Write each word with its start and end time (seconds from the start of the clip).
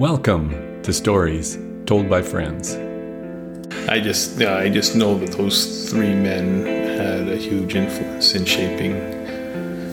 Welcome 0.00 0.80
to 0.82 0.94
Stories 0.94 1.58
Told 1.84 2.08
by 2.08 2.22
Friends. 2.22 2.74
I 3.86 4.00
just, 4.00 4.40
yeah, 4.40 4.56
I 4.56 4.70
just 4.70 4.96
know 4.96 5.18
that 5.18 5.32
those 5.32 5.90
three 5.90 6.14
men 6.14 6.64
had 6.96 7.28
a 7.28 7.36
huge 7.36 7.74
influence 7.74 8.34
in 8.34 8.46
shaping 8.46 8.92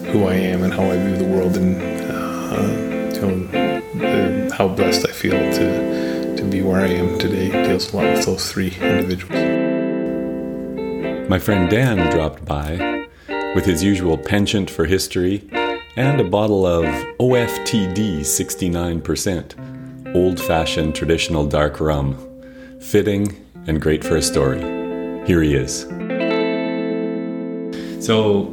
who 0.06 0.28
I 0.28 0.36
am 0.36 0.64
and 0.64 0.74
how 0.74 0.86
I 0.86 0.96
view 0.96 1.18
the 1.18 1.26
world, 1.26 1.58
and 1.58 1.76
uh, 2.10 2.64
you 3.16 3.22
know, 3.22 4.50
how 4.54 4.70
blessed 4.70 5.10
I 5.10 5.12
feel 5.12 5.34
to 5.34 6.36
to 6.38 6.44
be 6.46 6.62
where 6.62 6.80
I 6.86 6.88
am 6.88 7.20
today. 7.20 7.52
Deals 7.68 7.92
a 7.92 7.98
lot 7.98 8.06
with 8.06 8.26
those 8.26 8.50
three 8.50 8.74
individuals. 8.80 9.34
My 11.30 11.38
friend 11.38 11.70
Dan 11.70 12.10
dropped 12.16 12.46
by 12.46 13.08
with 13.56 13.66
his 13.66 13.84
usual 13.84 14.18
penchant 14.18 14.70
for 14.70 14.86
history 14.86 15.50
and 15.98 16.22
a 16.22 16.24
bottle 16.24 16.66
of 16.66 16.86
OFTD 17.20 18.22
69%, 18.22 19.77
old 20.14 20.40
fashioned 20.40 20.96
traditional 20.96 21.46
dark 21.46 21.80
rum. 21.80 22.18
Fitting 22.80 23.46
and 23.68 23.82
great 23.82 24.04
for 24.04 24.16
a 24.16 24.22
story. 24.22 24.60
Here 25.26 25.42
he 25.42 25.56
is. 25.56 25.82
So, 28.06 28.46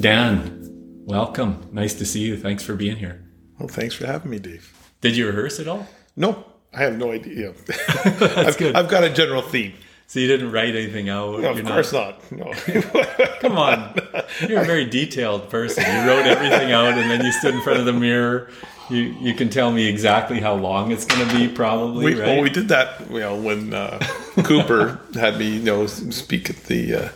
Dan, 0.00 0.68
welcome. 1.06 1.68
Nice 1.72 1.94
to 1.94 2.06
see 2.06 2.20
you. 2.20 2.36
Thanks 2.36 2.62
for 2.62 2.74
being 2.74 2.96
here. 2.96 3.24
Well, 3.58 3.68
thanks 3.68 3.94
for 3.94 4.06
having 4.06 4.30
me, 4.30 4.38
Dave. 4.38 4.72
Did 5.00 5.16
you 5.16 5.26
rehearse 5.26 5.58
at 5.58 5.66
all? 5.66 5.86
No, 6.16 6.44
I 6.72 6.82
have 6.82 6.96
no 6.96 7.10
idea. 7.12 7.52
That's 7.66 8.22
I've, 8.36 8.58
good. 8.58 8.76
I've 8.76 8.88
got 8.88 9.04
a 9.04 9.10
general 9.10 9.42
theme. 9.42 9.74
So 10.10 10.18
you 10.18 10.26
didn't 10.26 10.50
write 10.50 10.74
anything 10.74 11.08
out? 11.08 11.38
No, 11.38 11.50
of 11.50 11.56
You're 11.58 11.66
course 11.66 11.92
not. 11.92 12.32
No. 12.32 12.52
Come 13.40 13.56
on. 13.56 13.94
You're 14.40 14.62
a 14.62 14.64
very 14.64 14.84
detailed 14.84 15.48
person. 15.48 15.84
You 15.84 16.00
wrote 16.08 16.26
everything 16.26 16.72
out 16.72 16.94
and 16.98 17.08
then 17.08 17.24
you 17.24 17.30
stood 17.30 17.54
in 17.54 17.60
front 17.62 17.78
of 17.78 17.84
the 17.86 17.92
mirror. 17.92 18.50
You 18.88 19.02
you 19.20 19.34
can 19.34 19.50
tell 19.50 19.70
me 19.70 19.86
exactly 19.86 20.40
how 20.40 20.54
long 20.54 20.90
it's 20.90 21.04
going 21.04 21.28
to 21.28 21.36
be, 21.36 21.46
probably, 21.46 22.06
we, 22.06 22.20
right? 22.20 22.26
Well, 22.26 22.42
we 22.42 22.50
did 22.50 22.66
that, 22.70 23.08
you 23.08 23.20
know, 23.20 23.40
when 23.40 23.72
uh, 23.72 24.00
Cooper 24.42 24.98
had 25.14 25.38
me, 25.38 25.58
you 25.58 25.62
know, 25.62 25.86
speak 25.86 26.50
at 26.50 26.56
the 26.64 26.94
uh, 27.04 27.08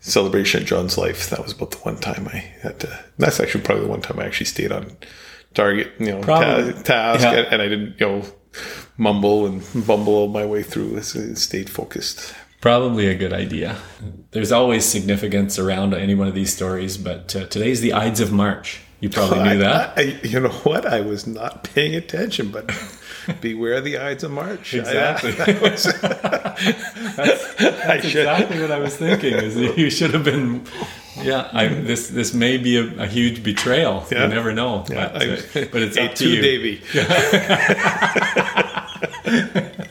celebration 0.00 0.62
of 0.62 0.66
John's 0.66 0.96
life. 0.96 1.28
That 1.28 1.42
was 1.42 1.52
about 1.52 1.72
the 1.72 1.78
one 1.80 1.98
time 1.98 2.28
I 2.32 2.38
had 2.62 2.80
to. 2.80 2.98
That's 3.18 3.40
actually 3.40 3.62
probably 3.64 3.84
the 3.84 3.90
one 3.90 4.00
time 4.00 4.18
I 4.18 4.24
actually 4.24 4.46
stayed 4.46 4.72
on 4.72 4.96
target, 5.52 5.92
you 5.98 6.12
know, 6.12 6.22
ta- 6.22 6.72
task, 6.82 7.24
Yeah. 7.24 7.32
and, 7.34 7.46
and 7.52 7.60
I 7.60 7.68
didn't, 7.68 8.00
you 8.00 8.06
know, 8.06 8.22
mumble 8.96 9.46
and 9.46 9.62
bumble 9.86 10.28
my 10.28 10.44
way 10.46 10.62
through. 10.62 10.96
It 10.96 11.04
stayed 11.36 11.70
focused. 11.70 12.34
Probably 12.60 13.06
a 13.08 13.14
good 13.16 13.32
idea. 13.32 13.76
There's 14.30 14.52
always 14.52 14.84
significance 14.84 15.58
around 15.58 15.94
any 15.94 16.14
one 16.14 16.28
of 16.28 16.34
these 16.34 16.54
stories, 16.54 16.96
but 16.96 17.34
uh, 17.34 17.46
today's 17.46 17.80
the 17.80 17.92
Ides 17.92 18.20
of 18.20 18.30
March. 18.32 18.80
You 19.00 19.10
probably 19.10 19.38
knew 19.42 19.50
I- 19.50 19.56
that. 19.56 19.98
I, 19.98 20.02
you 20.22 20.38
know 20.38 20.48
what? 20.50 20.86
I 20.86 21.00
was 21.00 21.26
not 21.26 21.64
paying 21.64 21.96
attention, 21.96 22.52
but 22.52 22.70
beware 23.40 23.80
the 23.80 23.98
Ides 23.98 24.22
of 24.22 24.30
March. 24.30 24.74
Exactly. 24.74 25.32
I, 25.40 25.58
was- 25.60 25.86
I 27.88 27.98
should. 28.00 28.20
exactly 28.22 28.60
what 28.60 28.70
I 28.70 28.78
was 28.78 28.96
thinking. 28.96 29.34
Is 29.34 29.56
that 29.56 29.76
you 29.76 29.90
should 29.90 30.14
have 30.14 30.22
been. 30.24 30.64
Yeah, 31.20 31.48
I, 31.52 31.66
this 31.68 32.08
this 32.08 32.32
may 32.32 32.56
be 32.56 32.76
a, 32.78 33.02
a 33.02 33.06
huge 33.06 33.42
betrayal. 33.42 34.06
Yeah. 34.10 34.22
You 34.22 34.28
never 34.28 34.52
know. 34.54 34.84
Yeah, 34.88 35.08
but, 35.12 35.22
uh, 35.22 35.66
but 35.72 35.82
it's 35.82 35.96
up 35.98 36.14
to 36.14 36.28
you. 36.28 36.40
Davy. 36.40 36.80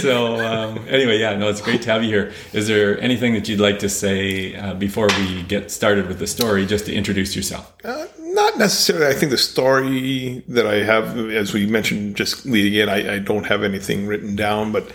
So 0.00 0.36
um, 0.44 0.84
anyway, 0.88 1.18
yeah, 1.18 1.36
no, 1.36 1.48
it's 1.48 1.60
great 1.60 1.82
to 1.82 1.90
have 1.92 2.02
you 2.02 2.08
here. 2.08 2.32
Is 2.52 2.66
there 2.66 3.00
anything 3.00 3.34
that 3.34 3.48
you'd 3.48 3.60
like 3.60 3.78
to 3.80 3.88
say 3.88 4.54
uh, 4.56 4.74
before 4.74 5.08
we 5.18 5.42
get 5.44 5.70
started 5.70 6.08
with 6.08 6.18
the 6.18 6.26
story, 6.26 6.66
just 6.66 6.86
to 6.86 6.94
introduce 6.94 7.36
yourself? 7.36 7.72
Uh, 7.84 8.06
not 8.18 8.58
necessarily. 8.58 9.06
I 9.06 9.14
think 9.14 9.30
the 9.30 9.38
story 9.38 10.42
that 10.48 10.66
I 10.66 10.82
have, 10.82 11.16
as 11.30 11.54
we 11.54 11.66
mentioned 11.66 12.16
just 12.16 12.46
leading 12.46 12.74
in, 12.74 12.88
I, 12.88 13.14
I 13.14 13.18
don't 13.20 13.46
have 13.46 13.62
anything 13.62 14.06
written 14.06 14.34
down, 14.34 14.72
but 14.72 14.90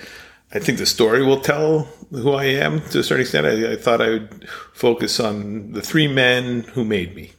I 0.53 0.59
think 0.59 0.78
the 0.78 0.86
story 0.86 1.23
will 1.23 1.39
tell 1.39 1.88
who 2.12 2.34
I 2.34 2.45
am 2.45 2.81
to 2.89 3.00
a 3.00 3.03
certain 3.03 3.22
extent. 3.22 3.47
I, 3.47 3.73
I 3.73 3.75
thought 3.78 4.02
I 4.02 4.09
would 4.09 4.50
focus 4.73 5.19
on 5.19 5.72
the 5.72 5.81
three 5.81 6.08
men 6.08 6.63
who 6.73 6.84
made 6.84 7.16
me. 7.16 7.31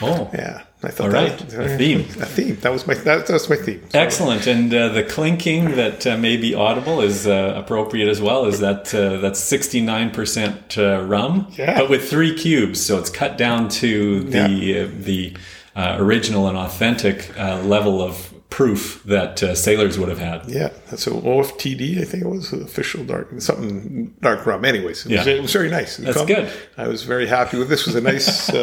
Oh, 0.00 0.30
Yeah, 0.34 0.64
I 0.84 0.90
thought 0.90 1.06
All 1.06 1.10
that 1.12 1.40
right, 1.54 1.70
a 1.72 1.76
theme. 1.78 2.00
A 2.00 2.26
theme. 2.26 2.56
That 2.60 2.72
was 2.72 2.86
my 2.86 2.94
that, 2.94 3.26
that 3.26 3.32
was 3.32 3.48
my 3.48 3.56
theme. 3.56 3.82
So, 3.90 3.98
excellent. 3.98 4.46
And 4.46 4.72
uh, 4.72 4.88
the 4.88 5.02
clinking 5.02 5.76
that 5.76 6.06
uh, 6.06 6.16
may 6.16 6.36
be 6.36 6.54
audible 6.54 7.00
is 7.00 7.26
uh, 7.26 7.54
appropriate 7.56 8.08
as 8.08 8.20
well. 8.20 8.46
Is 8.46 8.60
that 8.60 8.94
uh, 8.94 9.18
that's 9.18 9.40
sixty 9.40 9.80
nine 9.80 10.10
percent 10.10 10.76
uh, 10.78 11.02
rum, 11.06 11.48
Yeah. 11.56 11.78
but 11.80 11.90
with 11.90 12.08
three 12.08 12.34
cubes, 12.34 12.84
so 12.84 12.98
it's 12.98 13.10
cut 13.10 13.36
down 13.38 13.68
to 13.80 14.22
the 14.24 14.80
uh, 14.82 14.88
the 14.98 15.36
uh, 15.76 15.96
original 15.98 16.48
and 16.48 16.56
authentic 16.56 17.36
uh, 17.38 17.60
level 17.62 18.00
of 18.02 18.30
proof 18.50 19.02
that 19.04 19.42
uh, 19.42 19.52
sailors 19.52 19.98
would 19.98 20.08
have 20.08 20.20
had. 20.20 20.48
Yeah, 20.48 20.68
that's 20.88 21.08
a 21.08 21.10
OFTD. 21.10 22.00
I 22.00 22.04
think 22.04 22.22
it 22.22 22.28
was 22.28 22.52
official 22.52 23.02
dark 23.04 23.28
something 23.40 24.14
dark 24.20 24.46
rum. 24.46 24.64
Anyways, 24.64 25.06
it, 25.06 25.16
was, 25.18 25.26
it 25.26 25.42
was 25.42 25.52
very 25.52 25.70
nice. 25.70 25.96
That's 25.96 26.24
good. 26.24 26.48
I 26.76 26.86
was 26.86 27.02
very 27.02 27.26
happy 27.26 27.58
with 27.58 27.68
this. 27.68 27.84
Was 27.86 27.96
a 27.96 28.00
nice. 28.00 28.50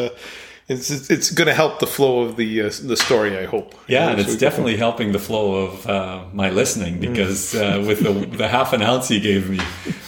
it's 0.71 1.09
it's 1.09 1.31
going 1.31 1.47
to 1.47 1.53
help 1.53 1.79
the 1.79 1.87
flow 1.87 2.21
of 2.21 2.35
the 2.37 2.61
uh, 2.61 2.71
the 2.83 2.95
story. 2.95 3.37
I 3.37 3.45
hope. 3.45 3.75
Yeah, 3.87 4.09
and 4.09 4.19
it's 4.19 4.35
definitely 4.35 4.77
helping 4.77 5.11
the 5.11 5.19
flow 5.19 5.65
of 5.65 5.87
uh, 5.87 6.25
my 6.33 6.49
listening 6.49 6.99
because 6.99 7.53
uh, 7.55 7.83
with 7.85 8.03
the, 8.03 8.37
the 8.37 8.47
half 8.47 8.73
an 8.73 8.81
ounce 8.81 9.11
you 9.11 9.19
gave 9.19 9.49
me, 9.49 9.59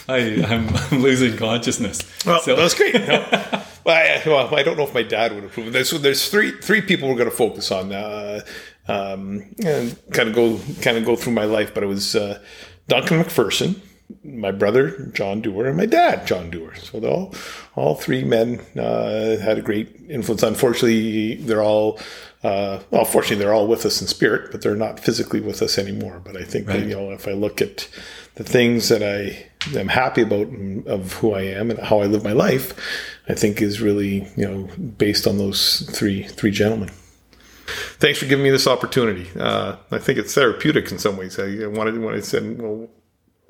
I, 0.08 0.44
I'm, 0.46 0.68
I'm 0.90 1.02
losing 1.02 1.36
consciousness. 1.36 2.02
Well, 2.24 2.40
so, 2.40 2.56
that's 2.56 2.74
great. 2.74 2.94
No. 2.94 3.26
well, 3.84 3.96
I, 3.96 4.22
well, 4.26 4.54
I 4.54 4.62
don't 4.62 4.76
know 4.76 4.84
if 4.84 4.94
my 4.94 5.02
dad 5.02 5.34
would 5.34 5.44
approve 5.44 5.68
of 5.68 5.72
this. 5.72 5.90
So 5.90 5.98
there's 5.98 6.28
three 6.28 6.52
three 6.60 6.80
people 6.80 7.08
we're 7.08 7.16
going 7.16 7.30
to 7.30 7.36
focus 7.36 7.70
on, 7.70 7.92
uh, 7.92 8.40
um, 8.88 9.54
and 9.64 9.96
kind 10.12 10.28
of 10.28 10.34
go 10.34 10.58
kind 10.82 10.96
of 10.96 11.04
go 11.04 11.16
through 11.16 11.34
my 11.34 11.44
life. 11.44 11.74
But 11.74 11.82
it 11.82 11.88
was 11.88 12.16
uh, 12.16 12.40
Duncan 12.88 13.22
MacPherson, 13.22 13.80
my 14.22 14.50
brother 14.50 15.06
John 15.14 15.40
Dewar, 15.40 15.66
and 15.66 15.76
my 15.76 15.86
dad 15.86 16.26
John 16.26 16.50
Dewar. 16.50 16.74
So 16.76 17.00
they 17.00 17.08
all 17.08 17.34
all 17.74 17.94
three 17.94 18.24
men 18.24 18.60
uh, 18.78 19.38
had 19.38 19.58
a 19.58 19.62
great 19.62 19.88
influence. 20.08 20.42
Unfortunately, 20.42 21.36
they're 21.36 21.62
all. 21.62 21.98
Uh, 22.42 22.80
well, 22.90 23.06
fortunately, 23.06 23.42
they're 23.42 23.54
all 23.54 23.66
with 23.66 23.86
us 23.86 24.02
in 24.02 24.06
spirit, 24.06 24.52
but 24.52 24.60
they're 24.60 24.76
not 24.76 25.00
physically 25.00 25.40
with 25.40 25.62
us 25.62 25.78
anymore. 25.78 26.20
But 26.22 26.36
I 26.36 26.44
think 26.44 26.66
that, 26.66 26.80
you 26.80 26.94
know, 26.94 27.10
if 27.10 27.26
I 27.26 27.32
look 27.32 27.62
at 27.62 27.88
the 28.34 28.44
things 28.44 28.90
that 28.90 29.02
I 29.02 29.48
am 29.78 29.88
happy 29.88 30.20
about 30.20 30.48
and 30.48 30.86
of 30.86 31.14
who 31.14 31.32
I 31.32 31.42
am 31.42 31.70
and 31.70 31.80
how 31.80 32.00
I 32.00 32.06
live 32.06 32.22
my 32.22 32.32
life, 32.32 32.74
I 33.28 33.34
think 33.34 33.62
is 33.62 33.80
really 33.80 34.28
you 34.36 34.46
know 34.46 34.68
based 34.76 35.26
on 35.26 35.38
those 35.38 35.88
three 35.96 36.24
three 36.24 36.50
gentlemen. 36.50 36.90
Thanks 37.96 38.18
for 38.18 38.26
giving 38.26 38.44
me 38.44 38.50
this 38.50 38.66
opportunity. 38.66 39.26
Uh, 39.38 39.76
I 39.90 39.98
think 39.98 40.18
it's 40.18 40.34
therapeutic 40.34 40.92
in 40.92 40.98
some 40.98 41.16
ways. 41.16 41.38
I 41.38 41.66
wanted 41.66 41.98
when 41.98 42.14
I 42.14 42.20
said, 42.20 42.60
well, 42.60 42.90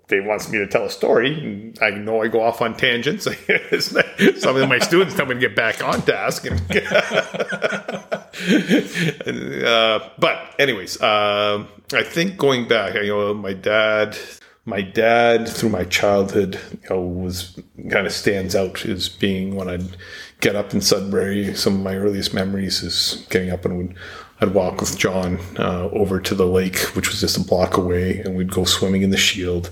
Dave 0.09 0.27
wants 0.27 0.51
me 0.51 0.59
to 0.59 0.67
tell 0.67 0.85
a 0.85 0.91
story, 0.91 1.73
I 1.81 1.91
know 1.91 2.23
I 2.23 2.29
go 2.29 2.43
off 2.43 2.61
on 2.61 2.77
tangents. 2.77 3.25
Some 4.39 4.57
of 4.57 4.69
my 4.69 4.79
students 4.79 5.15
tell 5.15 5.25
me 5.27 5.35
to 5.35 5.41
get 5.41 5.57
back 5.57 5.83
on 5.83 6.03
task. 6.03 6.47
Uh, 8.35 10.11
but 10.19 10.55
anyways, 10.59 11.01
um, 11.01 11.69
I 11.93 12.03
think 12.03 12.37
going 12.37 12.67
back, 12.67 12.95
you 12.95 13.07
know, 13.07 13.33
my 13.33 13.53
dad, 13.53 14.19
my 14.65 14.83
dad 14.83 15.49
through 15.49 15.69
my 15.71 15.85
childhood, 15.85 16.59
you 16.83 16.91
know, 16.91 17.01
was 17.01 17.59
kind 17.91 18.07
of 18.07 18.13
stands 18.13 18.57
out 18.57 18.85
as 18.87 19.09
being 19.09 19.55
when 19.55 19.69
I'd 19.69 19.97
get 20.41 20.57
up 20.57 20.75
in 20.75 20.81
Sudbury. 20.81 21.55
Some 21.55 21.77
of 21.77 21.81
my 21.81 21.97
earliest 21.97 22.35
memories 22.35 22.83
is 22.83 23.25
getting 23.31 23.51
up 23.51 23.65
and 23.65 23.79
would. 23.79 23.97
I'd 24.41 24.53
walk 24.53 24.81
with 24.81 24.99
John 24.99 25.39
uh, 25.59 25.89
over 25.93 26.21
to 26.21 26.35
the 26.35 26.47
lake, 26.47 26.79
which 26.97 27.09
was 27.09 27.21
just 27.21 27.37
a 27.37 27.41
block 27.41 27.77
away, 27.77 28.19
and 28.19 28.37
we'd 28.37 28.51
go 28.51 28.65
swimming 28.65 29.03
in 29.03 29.11
the 29.11 29.17
Shield, 29.17 29.71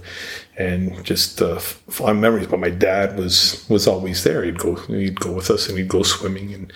and 0.56 1.04
just 1.04 1.42
uh, 1.42 1.58
fond 1.58 2.20
memories. 2.20 2.46
But 2.46 2.60
my 2.60 2.70
dad 2.70 3.16
was 3.18 3.66
was 3.68 3.86
always 3.86 4.24
there. 4.24 4.44
He'd 4.44 4.58
go 4.58 4.76
he'd 4.76 5.20
go 5.20 5.32
with 5.32 5.50
us, 5.50 5.68
and 5.68 5.76
he'd 5.76 5.88
go 5.88 6.02
swimming, 6.02 6.54
and 6.54 6.72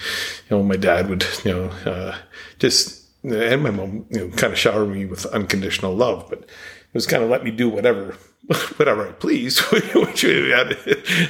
you 0.49 0.57
know 0.57 0.63
my 0.63 0.77
dad 0.77 1.09
would 1.09 1.25
you 1.45 1.53
know 1.53 1.65
uh, 1.91 2.17
just 2.59 3.05
and 3.23 3.63
my 3.63 3.71
mom 3.71 4.07
you 4.11 4.21
know 4.21 4.37
kind 4.37 4.53
of 4.53 4.59
shower 4.59 4.87
me 4.87 5.07
with 5.07 5.27
unconditional 5.27 5.95
love, 5.95 6.27
but 6.29 6.41
it 6.41 6.49
was 6.95 7.07
kind 7.07 7.23
of 7.23 7.31
let 7.31 7.45
me 7.45 7.51
do 7.51 7.69
whatever 7.69 8.17
whatever 8.77 9.09
I 9.09 9.13
pleased, 9.13 9.61
which 9.95 10.23
had, 10.23 10.73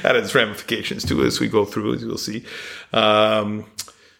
had 0.01 0.15
its 0.15 0.35
ramifications 0.35 1.03
too 1.03 1.23
as 1.23 1.39
we 1.39 1.47
go 1.47 1.65
through, 1.65 1.95
as 1.95 2.01
you'll 2.01 2.17
see. 2.17 2.45
Um, 2.93 3.65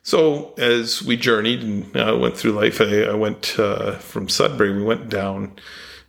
so 0.07 0.53
as 0.57 1.03
we 1.03 1.17
journeyed 1.17 1.61
and 1.61 1.97
uh, 1.97 2.17
went 2.17 2.37
through 2.37 2.53
life, 2.53 2.79
I, 2.79 3.01
I 3.01 3.13
went 3.13 3.59
uh, 3.59 3.97
from 3.97 4.29
Sudbury. 4.29 4.71
We 4.71 4.81
went 4.81 5.09
down 5.09 5.59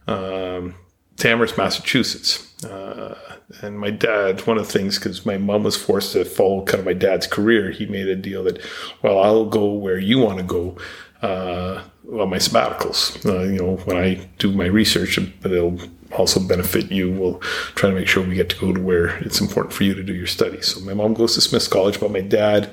um, 0.07 0.77
Tamworth, 1.17 1.59
Massachusetts, 1.59 2.65
uh, 2.65 3.19
and 3.61 3.77
my 3.77 3.91
dad. 3.91 4.47
One 4.47 4.57
of 4.57 4.69
the 4.69 4.73
things 4.73 5.01
because 5.01 5.27
my 5.27 5.37
mom 5.37 5.65
was 5.65 5.75
forced 5.75 6.13
to 6.13 6.25
follow 6.25 6.65
kind 6.65 6.79
of 6.79 6.85
my 6.85 6.93
dad's 6.93 7.27
career, 7.27 7.73
he 7.73 7.87
made 7.87 8.07
a 8.07 8.15
deal 8.15 8.45
that, 8.45 8.65
well, 9.03 9.19
I'll 9.19 9.47
go 9.47 9.73
where 9.73 9.99
you 9.99 10.21
want 10.21 10.39
to 10.39 10.45
go. 10.45 10.77
Uh, 11.21 11.83
on 12.13 12.31
my 12.31 12.37
sabbaticals, 12.37 13.27
uh, 13.27 13.43
you 13.43 13.59
know, 13.59 13.79
when 13.79 13.97
I 13.97 14.29
do 14.39 14.53
my 14.53 14.67
research, 14.67 15.19
but 15.43 15.51
it'll 15.51 15.77
also 16.17 16.41
benefit 16.41 16.91
you. 16.91 17.11
We'll 17.11 17.39
try 17.75 17.91
to 17.91 17.95
make 17.95 18.09
sure 18.09 18.27
we 18.27 18.35
get 18.35 18.49
to 18.51 18.57
go 18.57 18.73
to 18.73 18.81
where 18.81 19.19
it's 19.19 19.41
important 19.41 19.75
for 19.75 19.85
you 19.85 19.95
to 19.95 20.03
do 20.03 20.15
your 20.15 20.27
studies. 20.27 20.69
So 20.69 20.81
my 20.81 20.95
mom 20.95 21.15
goes 21.15 21.35
to 21.35 21.41
Smith's 21.41 21.69
College, 21.69 22.01
but 22.01 22.11
my 22.11 22.21
dad 22.21 22.71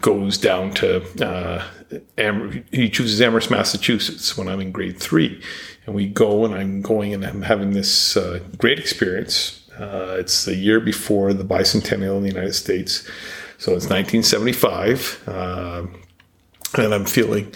goes 0.00 0.38
down 0.38 0.72
to 0.74 1.02
uh, 1.26 1.64
Am- 2.18 2.64
he 2.70 2.88
chooses 2.88 3.20
Amherst, 3.20 3.50
Massachusetts 3.50 4.36
when 4.36 4.48
I'm 4.48 4.60
in 4.60 4.72
grade 4.72 4.98
three. 4.98 5.42
And 5.86 5.94
we 5.94 6.06
go 6.06 6.44
and 6.44 6.54
I'm 6.54 6.82
going 6.82 7.14
and 7.14 7.24
I'm 7.24 7.42
having 7.42 7.72
this 7.72 8.16
uh, 8.16 8.40
great 8.58 8.78
experience. 8.78 9.68
Uh, 9.78 10.16
it's 10.18 10.44
the 10.44 10.54
year 10.54 10.78
before 10.78 11.32
the 11.32 11.44
bicentennial 11.44 12.16
in 12.16 12.22
the 12.22 12.28
United 12.28 12.54
States. 12.54 13.08
So 13.58 13.72
it's 13.72 13.88
1975. 13.88 15.24
Uh, 15.26 15.86
and 16.76 16.94
I'm 16.94 17.06
feeling 17.06 17.52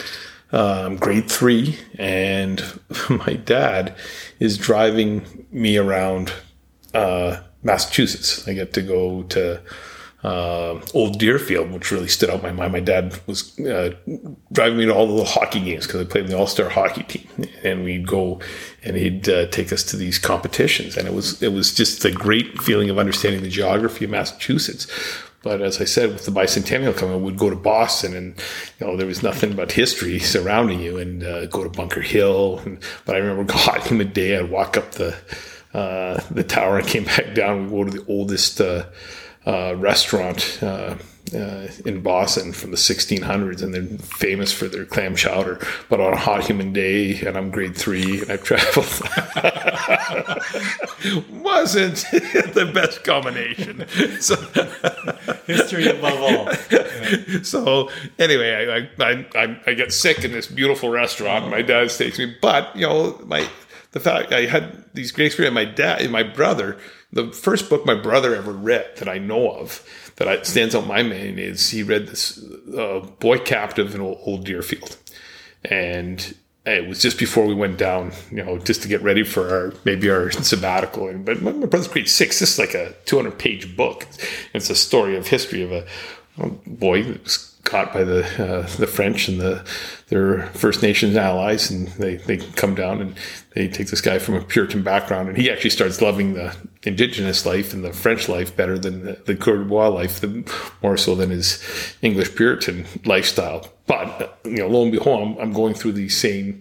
um, 0.55 0.97
grade 0.97 1.29
three, 1.31 1.79
and 1.99 2.63
my 3.11 3.35
dad 3.35 3.97
is 4.39 4.57
driving 4.57 5.47
me 5.51 5.77
around 5.77 6.33
uh, 6.95 7.41
Massachusetts. 7.63 8.47
I 8.47 8.55
get 8.55 8.73
to 8.75 8.83
go 8.83 9.25
to 9.25 9.61
uh, 10.23 10.81
Old 10.95 11.19
Deerfield, 11.19 11.71
which 11.73 11.91
really 11.91 12.09
stood 12.09 12.31
out 12.31 12.37
in 12.37 12.43
my 12.43 12.53
mind. 12.53 12.73
My 12.73 12.81
dad 12.81 13.21
was 13.27 13.59
uh, 13.61 13.95
driving 14.53 14.79
me 14.79 14.87
to 14.87 14.95
all 14.95 15.07
the 15.07 15.13
little 15.13 15.27
hockey 15.27 15.61
games 15.61 15.87
because 15.87 16.01
I 16.01 16.05
played 16.05 16.25
in 16.25 16.31
the 16.31 16.39
All 16.39 16.47
Star 16.47 16.69
hockey 16.69 17.03
team, 17.03 17.49
and 17.65 17.85
we'd 17.85 18.07
go 18.07 18.41
and 18.85 18.97
he'd 18.97 19.29
uh, 19.29 19.47
take 19.49 19.73
us 19.73 19.83
to 19.85 19.97
these 19.97 20.19
competitions, 20.19 20.97
and 20.97 21.09
it 21.09 21.13
was 21.15 21.43
it 21.43 21.53
was 21.53 21.75
just 21.75 22.05
a 22.05 22.13
great 22.13 22.63
feeling 22.63 22.89
of 22.91 22.99
understanding 22.99 23.43
the 23.43 23.51
geography 23.51 24.05
of 24.05 24.13
Massachusetts. 24.13 24.87
But 25.45 25.61
as 25.61 25.81
I 25.81 25.85
said, 25.85 26.15
with 26.15 26.25
the 26.25 26.33
bicentennial 26.33 26.97
coming, 26.97 27.23
we'd 27.23 27.39
go 27.39 27.51
to 27.51 27.57
Boston, 27.57 28.17
and 28.17 28.35
you 28.81 28.87
know 28.87 28.97
there 28.97 29.07
was 29.07 29.23
nothing 29.23 29.55
but 29.55 29.71
history 29.71 30.19
surrounding 30.19 30.81
you, 30.81 30.99
and 30.99 31.23
uh, 31.23 31.47
go 31.47 31.63
to 31.63 31.71
Bunker 31.71 32.01
Hill. 32.01 32.61
And, 32.65 32.79
but 33.05 33.15
I 33.15 33.19
remember 33.19 33.53
a 33.53 33.57
hot 33.57 33.87
humid 33.87 34.15
day, 34.15 34.39
I'd 34.39 34.51
walk 34.51 34.79
up 34.79 34.93
the 34.93 35.15
uh, 35.75 36.21
the 36.31 36.45
tower 36.45 36.79
and 36.79 36.89
came 36.89 37.05
back 37.05 37.35
down. 37.35 37.71
We 37.71 37.71
go 37.71 37.85
to 37.85 37.99
the 37.99 38.07
oldest 38.09 38.61
uh, 38.61 38.87
uh 39.47 39.75
restaurant 39.77 40.59
uh, 40.63 40.97
uh, 41.33 41.69
in 41.85 42.01
Boston 42.01 42.53
from 42.53 42.71
the 42.71 42.77
1600s, 42.77 43.63
and 43.63 43.75
they're 43.75 43.99
famous 43.99 44.53
for 44.53 44.69
their 44.69 44.85
clam 44.85 45.17
chowder. 45.17 45.59
But 45.89 46.01
on 46.01 46.13
a 46.13 46.17
hot, 46.17 46.47
humid 46.47 46.73
day, 46.73 47.21
and 47.21 47.37
I'm 47.37 47.51
grade 47.51 47.77
three, 47.77 48.23
and 48.23 48.31
I've 48.31 48.43
traveled, 48.43 48.87
wasn't 51.31 51.97
the 52.55 52.71
best 52.73 53.05
combination. 53.05 53.87
So, 54.21 54.37
History 55.47 55.87
above 55.87 56.21
all. 56.21 56.49
Yeah. 56.71 56.91
So 57.43 57.91
anyway, 58.19 58.89
I, 58.99 59.05
I 59.05 59.27
I 59.35 59.61
I 59.67 59.75
get 59.75 59.93
sick 59.93 60.25
in 60.25 60.33
this 60.33 60.47
beautiful 60.47 60.89
restaurant. 60.89 61.51
My 61.51 61.63
dad 61.63 61.91
takes 61.91 62.19
me, 62.19 62.35
but 62.41 62.75
you 62.75 62.87
know 62.87 63.21
my 63.27 63.49
the 63.93 64.01
fact 64.01 64.33
I 64.33 64.47
had 64.47 64.85
these 64.95 65.13
great 65.13 65.27
experience. 65.27 65.55
My 65.55 65.65
dad 65.65 66.01
and 66.01 66.13
my 66.13 66.23
brother. 66.23 66.79
The 67.13 67.31
first 67.31 67.71
book 67.71 67.87
my 67.87 67.95
brother 67.95 68.35
ever 68.35 68.53
read 68.53 68.97
that 68.97 69.09
I 69.09 69.19
know 69.19 69.53
of 69.53 69.87
that 70.17 70.47
stands 70.47 70.75
out 70.75 70.87
my 70.87 71.03
mind 71.03 71.39
is 71.39 71.71
he 71.71 71.83
read 71.85 72.09
this 72.09 72.43
uh, 72.77 73.01
Boy 73.21 73.39
Captive 73.39 73.95
in 73.95 74.01
Old 74.01 74.45
Deerfield, 74.45 74.97
and 75.65 76.35
it 76.67 76.89
was 76.89 77.03
just 77.03 77.19
before 77.19 77.45
we 77.47 77.55
went 77.55 77.77
down, 77.77 78.13
you 78.31 78.43
know, 78.43 78.59
just 78.59 78.83
to 78.83 78.89
get 78.89 79.03
ready 79.03 79.23
for 79.23 79.55
our 79.55 79.75
maybe 79.85 80.11
our 80.11 80.31
sabbatical. 80.31 81.13
But 81.19 81.43
my, 81.43 81.53
brother's 81.53 81.89
grade 81.89 82.09
six. 82.09 82.41
This 82.41 82.53
is 82.55 82.59
like 82.59 82.75
a 82.75 82.95
200 83.05 83.39
page 83.39 83.77
book. 83.77 84.07
It's 84.55 84.71
a 84.71 84.75
story 84.75 85.17
of 85.17 85.29
history 85.29 85.63
of 85.63 85.73
a, 85.73 85.87
boy 86.67 87.19
caught 87.65 87.93
by 87.93 88.05
the 88.05 88.25
uh, 88.43 88.67
the 88.77 88.87
French 88.87 89.29
and 89.29 89.41
the 89.41 89.65
their 90.09 90.47
First 90.49 90.83
Nations 90.83 91.17
allies, 91.17 91.71
and 91.71 91.89
they, 91.89 92.17
they 92.17 92.37
come 92.37 92.75
down 92.75 93.01
and 93.01 93.17
they 93.55 93.69
take 93.69 93.89
this 93.89 94.01
guy 94.01 94.19
from 94.19 94.35
a 94.35 94.43
Puritan 94.43 94.83
background, 94.83 95.29
and 95.29 95.37
he 95.37 95.51
actually 95.51 95.71
starts 95.71 96.01
loving 96.01 96.35
the 96.35 96.55
Indigenous 96.83 97.47
life 97.47 97.73
and 97.73 97.83
the 97.83 97.93
French 97.93 98.29
life 98.29 98.55
better 98.55 98.79
than 98.79 99.05
the, 99.05 99.13
the 99.25 99.35
Coeur 99.35 99.65
life, 99.65 100.21
the, 100.21 100.45
more 100.83 100.97
so 100.97 101.15
than 101.15 101.31
his 101.31 101.65
English 102.03 102.37
Puritan 102.37 102.87
lifestyle. 103.05 103.67
But 103.87 104.39
you 104.45 104.59
know, 104.59 104.69
lo 104.69 104.83
and 104.83 104.93
behold, 104.93 105.23
I'm, 105.23 105.39
I'm 105.39 105.53
going 105.53 105.75
through 105.75 105.93
these 105.93 106.17
same 106.17 106.61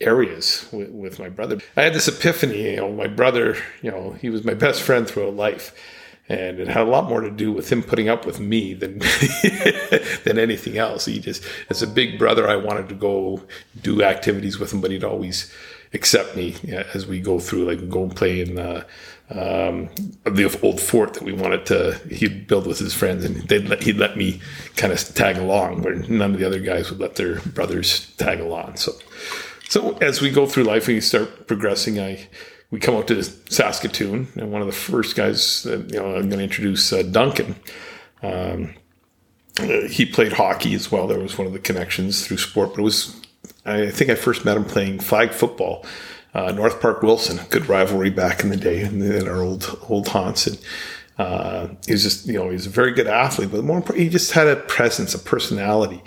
areas 0.00 0.68
with, 0.72 0.90
with 0.90 1.18
my 1.18 1.28
brother. 1.28 1.58
I 1.76 1.82
had 1.82 1.94
this 1.94 2.08
epiphany. 2.08 2.70
You 2.70 2.76
know, 2.76 2.92
my 2.92 3.06
brother, 3.06 3.56
you 3.82 3.90
know, 3.90 4.12
he 4.20 4.30
was 4.30 4.44
my 4.44 4.54
best 4.54 4.82
friend 4.82 5.06
throughout 5.06 5.34
life 5.34 5.74
and 6.28 6.58
it 6.58 6.68
had 6.68 6.86
a 6.86 6.90
lot 6.90 7.08
more 7.08 7.20
to 7.20 7.30
do 7.30 7.52
with 7.52 7.70
him 7.70 7.82
putting 7.82 8.08
up 8.08 8.24
with 8.24 8.40
me 8.40 8.72
than 8.72 8.98
than 10.24 10.38
anything 10.38 10.78
else. 10.78 11.04
He 11.04 11.18
just, 11.18 11.44
as 11.68 11.82
a 11.82 11.86
big 11.86 12.18
brother, 12.18 12.48
I 12.48 12.56
wanted 12.56 12.88
to 12.88 12.94
go 12.94 13.42
do 13.80 14.02
activities 14.02 14.58
with 14.58 14.72
him, 14.72 14.80
but 14.80 14.90
he'd 14.90 15.04
always 15.04 15.52
accept 15.92 16.34
me 16.34 16.56
as 16.92 17.06
we 17.06 17.20
go 17.20 17.38
through, 17.38 17.64
like 17.66 17.88
go 17.88 18.02
and 18.04 18.16
play 18.16 18.40
in 18.40 18.58
uh, 18.58 18.84
um, 19.30 19.88
the 20.24 20.58
old 20.62 20.80
fort 20.80 21.14
that 21.14 21.22
we 21.22 21.32
wanted 21.32 21.66
to. 21.66 22.00
He'd 22.10 22.46
build 22.46 22.66
with 22.66 22.78
his 22.78 22.94
friends, 22.94 23.24
and 23.24 23.36
they'd 23.48 23.68
let, 23.68 23.82
he'd 23.82 23.98
let 23.98 24.16
me 24.16 24.40
kind 24.76 24.92
of 24.92 25.00
tag 25.14 25.36
along, 25.36 25.82
where 25.82 25.94
none 25.94 26.32
of 26.32 26.40
the 26.40 26.46
other 26.46 26.60
guys 26.60 26.90
would 26.90 27.00
let 27.00 27.16
their 27.16 27.40
brothers 27.40 28.12
tag 28.16 28.40
along. 28.40 28.76
So, 28.76 28.92
so 29.68 29.96
as 29.98 30.22
we 30.22 30.30
go 30.30 30.46
through 30.46 30.64
life, 30.64 30.88
and 30.88 30.94
you 30.94 31.00
start 31.00 31.46
progressing. 31.46 32.00
I 32.00 32.28
we 32.70 32.80
come 32.80 32.96
out 32.96 33.08
to 33.08 33.22
Saskatoon, 33.22 34.28
and 34.36 34.50
one 34.50 34.60
of 34.60 34.66
the 34.66 34.72
first 34.72 35.16
guys 35.16 35.62
that 35.64 35.92
you 35.92 35.98
know 35.98 36.16
I'm 36.16 36.28
going 36.28 36.38
to 36.38 36.44
introduce 36.44 36.92
uh, 36.92 37.02
Duncan. 37.02 37.56
Um, 38.22 38.74
he 39.88 40.04
played 40.04 40.32
hockey 40.32 40.74
as 40.74 40.90
well. 40.90 41.06
There 41.06 41.20
was 41.20 41.38
one 41.38 41.46
of 41.46 41.52
the 41.52 41.60
connections 41.60 42.26
through 42.26 42.38
sport, 42.38 42.70
but 42.70 42.80
it 42.80 42.82
was 42.82 43.20
I 43.64 43.90
think 43.90 44.10
I 44.10 44.14
first 44.14 44.44
met 44.44 44.56
him 44.56 44.64
playing 44.64 45.00
flag 45.00 45.32
football. 45.32 45.84
Uh, 46.34 46.50
North 46.50 46.80
Park 46.80 47.02
Wilson, 47.02 47.40
good 47.48 47.68
rivalry 47.68 48.10
back 48.10 48.42
in 48.42 48.50
the 48.50 48.56
day 48.56 48.80
in, 48.80 49.00
in 49.00 49.28
our 49.28 49.42
old 49.42 49.78
old 49.88 50.08
haunts, 50.08 50.46
and 50.48 50.58
uh, 51.18 51.68
he 51.86 51.92
was 51.92 52.02
just 52.02 52.26
you 52.26 52.34
know 52.34 52.48
he 52.48 52.54
was 52.54 52.66
a 52.66 52.70
very 52.70 52.92
good 52.92 53.06
athlete, 53.06 53.52
but 53.52 53.62
more 53.62 53.84
he 53.94 54.08
just 54.08 54.32
had 54.32 54.48
a 54.48 54.56
presence, 54.56 55.14
a 55.14 55.18
personality, 55.18 56.02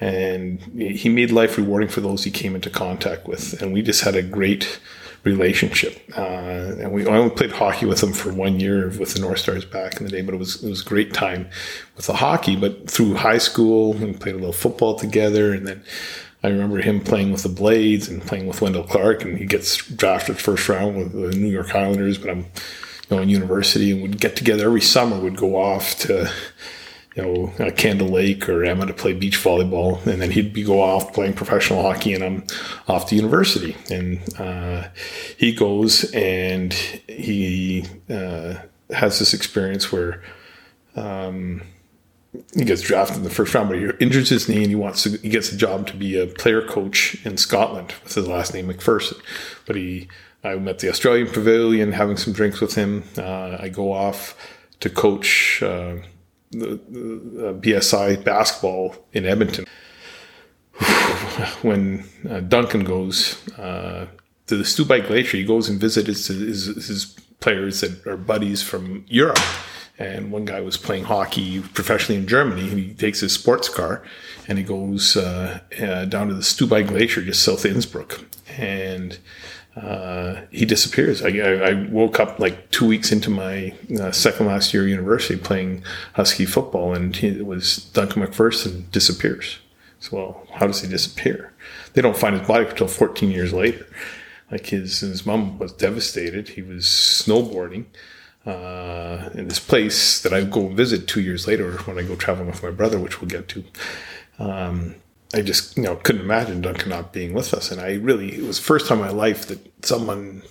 and 0.00 0.60
he 0.78 1.10
made 1.10 1.30
life 1.30 1.58
rewarding 1.58 1.88
for 1.88 2.00
those 2.00 2.24
he 2.24 2.30
came 2.30 2.54
into 2.54 2.70
contact 2.70 3.28
with, 3.28 3.60
and 3.60 3.74
we 3.74 3.82
just 3.82 4.02
had 4.02 4.16
a 4.16 4.22
great 4.22 4.80
relationship. 5.26 6.00
Uh, 6.16 6.76
and 6.80 6.92
we 6.92 7.06
I 7.06 7.16
only 7.18 7.34
played 7.34 7.52
hockey 7.52 7.84
with 7.84 8.02
him 8.02 8.12
for 8.12 8.32
one 8.32 8.58
year 8.60 8.88
with 8.88 9.12
the 9.14 9.20
North 9.20 9.40
Stars 9.40 9.64
back 9.64 9.98
in 9.98 10.04
the 10.04 10.10
day, 10.10 10.22
but 10.22 10.34
it 10.34 10.38
was 10.38 10.62
it 10.62 10.70
was 10.70 10.80
a 10.80 10.88
great 10.88 11.12
time 11.12 11.48
with 11.96 12.06
the 12.06 12.14
hockey. 12.14 12.56
But 12.56 12.90
through 12.90 13.14
high 13.14 13.38
school, 13.38 13.92
we 13.92 14.12
played 14.14 14.36
a 14.36 14.38
little 14.38 14.52
football 14.52 14.94
together, 14.94 15.52
and 15.52 15.66
then 15.66 15.82
I 16.42 16.48
remember 16.48 16.78
him 16.78 17.00
playing 17.00 17.32
with 17.32 17.42
the 17.42 17.48
Blades 17.48 18.08
and 18.08 18.22
playing 18.22 18.46
with 18.46 18.62
Wendel 18.62 18.84
Clark, 18.84 19.24
and 19.24 19.36
he 19.36 19.44
gets 19.44 19.76
drafted 19.76 20.38
first 20.38 20.68
round 20.68 20.96
with 20.96 21.12
the 21.12 21.36
New 21.36 21.50
York 21.50 21.74
Islanders. 21.74 22.16
But 22.16 22.30
I'm 22.30 22.38
you 22.38 23.16
know 23.16 23.18
in 23.18 23.28
university, 23.28 23.90
and 23.90 24.02
we'd 24.02 24.20
get 24.20 24.36
together 24.36 24.66
every 24.66 24.80
summer. 24.80 25.18
Would 25.18 25.36
go 25.36 25.56
off 25.56 25.98
to 26.00 26.32
you 27.16 27.22
know, 27.22 27.52
uh, 27.58 27.70
Candle 27.70 28.08
Lake 28.08 28.48
or 28.48 28.62
Emma 28.62 28.84
to 28.86 28.92
play 28.92 29.14
beach 29.14 29.38
volleyball, 29.38 30.04
and 30.06 30.20
then 30.20 30.30
he'd 30.30 30.52
be 30.52 30.62
go 30.62 30.82
off 30.82 31.14
playing 31.14 31.32
professional 31.32 31.82
hockey, 31.82 32.12
and 32.12 32.22
I'm 32.22 32.44
off 32.88 33.08
to 33.08 33.16
university. 33.16 33.74
And 33.90 34.20
uh, 34.38 34.88
he 35.38 35.54
goes 35.54 36.12
and 36.12 36.74
he 36.74 37.86
uh, 38.10 38.56
has 38.90 39.18
this 39.18 39.32
experience 39.32 39.90
where 39.90 40.22
um, 40.94 41.62
he 42.54 42.64
gets 42.64 42.82
drafted 42.82 43.16
in 43.16 43.22
the 43.22 43.30
first 43.30 43.54
round, 43.54 43.70
but 43.70 43.78
he 43.78 43.88
injures 43.98 44.28
his 44.28 44.46
knee, 44.46 44.58
and 44.58 44.66
he 44.66 44.74
wants 44.74 45.02
to. 45.04 45.16
He 45.16 45.30
gets 45.30 45.50
a 45.50 45.56
job 45.56 45.86
to 45.86 45.96
be 45.96 46.18
a 46.18 46.26
player 46.26 46.60
coach 46.60 47.24
in 47.24 47.38
Scotland 47.38 47.94
with 48.04 48.14
his 48.14 48.28
last 48.28 48.52
name 48.52 48.68
MacPherson, 48.68 49.18
but 49.66 49.76
he. 49.76 50.08
I 50.44 50.54
met 50.56 50.78
the 50.78 50.88
Australian 50.88 51.26
Pavilion, 51.26 51.90
having 51.90 52.16
some 52.16 52.32
drinks 52.32 52.60
with 52.60 52.76
him. 52.76 53.02
Uh, 53.18 53.56
I 53.58 53.68
go 53.68 53.92
off 53.92 54.36
to 54.78 54.88
coach 54.88 55.60
uh, 56.62 56.78
the, 56.88 57.20
the 57.34 57.54
BSI 57.54 58.22
basketball 58.24 58.94
in 59.12 59.24
Edmonton. 59.24 59.66
when 61.62 62.04
uh, 62.28 62.40
Duncan 62.40 62.84
goes 62.84 63.46
uh, 63.58 64.06
to 64.46 64.56
the 64.56 64.64
Stubai 64.64 65.06
Glacier, 65.06 65.38
he 65.38 65.44
goes 65.44 65.68
and 65.68 65.80
visits 65.80 66.26
his, 66.26 66.66
his, 66.66 66.86
his, 66.86 67.16
players 67.38 67.82
that 67.82 68.06
are 68.06 68.16
buddies 68.16 68.62
from 68.62 69.04
Europe. 69.08 69.38
And 69.98 70.32
one 70.32 70.46
guy 70.46 70.60
was 70.62 70.78
playing 70.78 71.04
hockey 71.04 71.60
professionally 71.60 72.18
in 72.18 72.26
Germany. 72.26 72.68
And 72.70 72.78
he 72.78 72.94
takes 72.94 73.20
his 73.20 73.34
sports 73.34 73.68
car 73.68 74.02
and 74.48 74.56
he 74.56 74.64
goes 74.64 75.16
uh, 75.16 75.60
uh 75.78 76.06
down 76.06 76.28
to 76.28 76.34
the 76.34 76.40
Stubai 76.40 76.84
Glacier 76.86 77.22
just 77.22 77.42
south 77.42 77.64
of 77.66 77.72
Innsbruck. 77.72 78.24
And 78.56 79.18
uh, 79.76 80.40
he 80.50 80.64
disappears. 80.64 81.22
I, 81.22 81.28
I, 81.28 81.74
woke 81.90 82.18
up 82.18 82.38
like 82.38 82.70
two 82.70 82.86
weeks 82.86 83.12
into 83.12 83.28
my 83.28 83.74
uh, 84.00 84.10
second 84.10 84.46
last 84.46 84.72
year 84.72 84.84
of 84.84 84.88
university 84.88 85.38
playing 85.38 85.84
Husky 86.14 86.46
football, 86.46 86.94
and 86.94 87.14
he, 87.14 87.28
it 87.28 87.44
was 87.44 87.84
Duncan 87.92 88.22
MacPherson 88.22 88.90
disappears. 88.90 89.58
So, 90.00 90.16
well, 90.16 90.46
how 90.54 90.66
does 90.66 90.80
he 90.80 90.88
disappear? 90.88 91.52
They 91.92 92.00
don't 92.00 92.16
find 92.16 92.38
his 92.38 92.48
body 92.48 92.66
until 92.66 92.88
14 92.88 93.30
years 93.30 93.52
later. 93.52 93.86
Like 94.50 94.66
his 94.66 95.00
his 95.00 95.26
mom 95.26 95.58
was 95.58 95.72
devastated. 95.72 96.50
He 96.50 96.62
was 96.62 96.84
snowboarding 96.84 97.84
uh, 98.46 99.28
in 99.34 99.48
this 99.48 99.58
place 99.58 100.22
that 100.22 100.32
I 100.32 100.44
go 100.44 100.68
visit 100.68 101.06
two 101.06 101.20
years 101.20 101.46
later 101.46 101.72
when 101.78 101.98
I 101.98 102.02
go 102.02 102.16
traveling 102.16 102.46
with 102.46 102.62
my 102.62 102.70
brother, 102.70 102.98
which 102.98 103.20
we'll 103.20 103.28
get 103.28 103.48
to. 103.48 103.64
Um, 104.38 104.94
I 105.36 105.42
just 105.42 105.76
you 105.76 105.82
know 105.82 105.96
couldn't 105.96 106.22
imagine 106.22 106.60
Duncan 106.60 106.88
not 106.88 107.12
being 107.12 107.34
with 107.34 107.52
us, 107.52 107.70
and 107.70 107.80
I 107.80 107.94
really 107.94 108.34
it 108.34 108.44
was 108.44 108.58
the 108.58 108.64
first 108.64 108.86
time 108.86 108.98
in 108.98 109.06
my 109.06 109.12
life 109.12 109.46
that 109.46 109.84
someone 109.84 110.42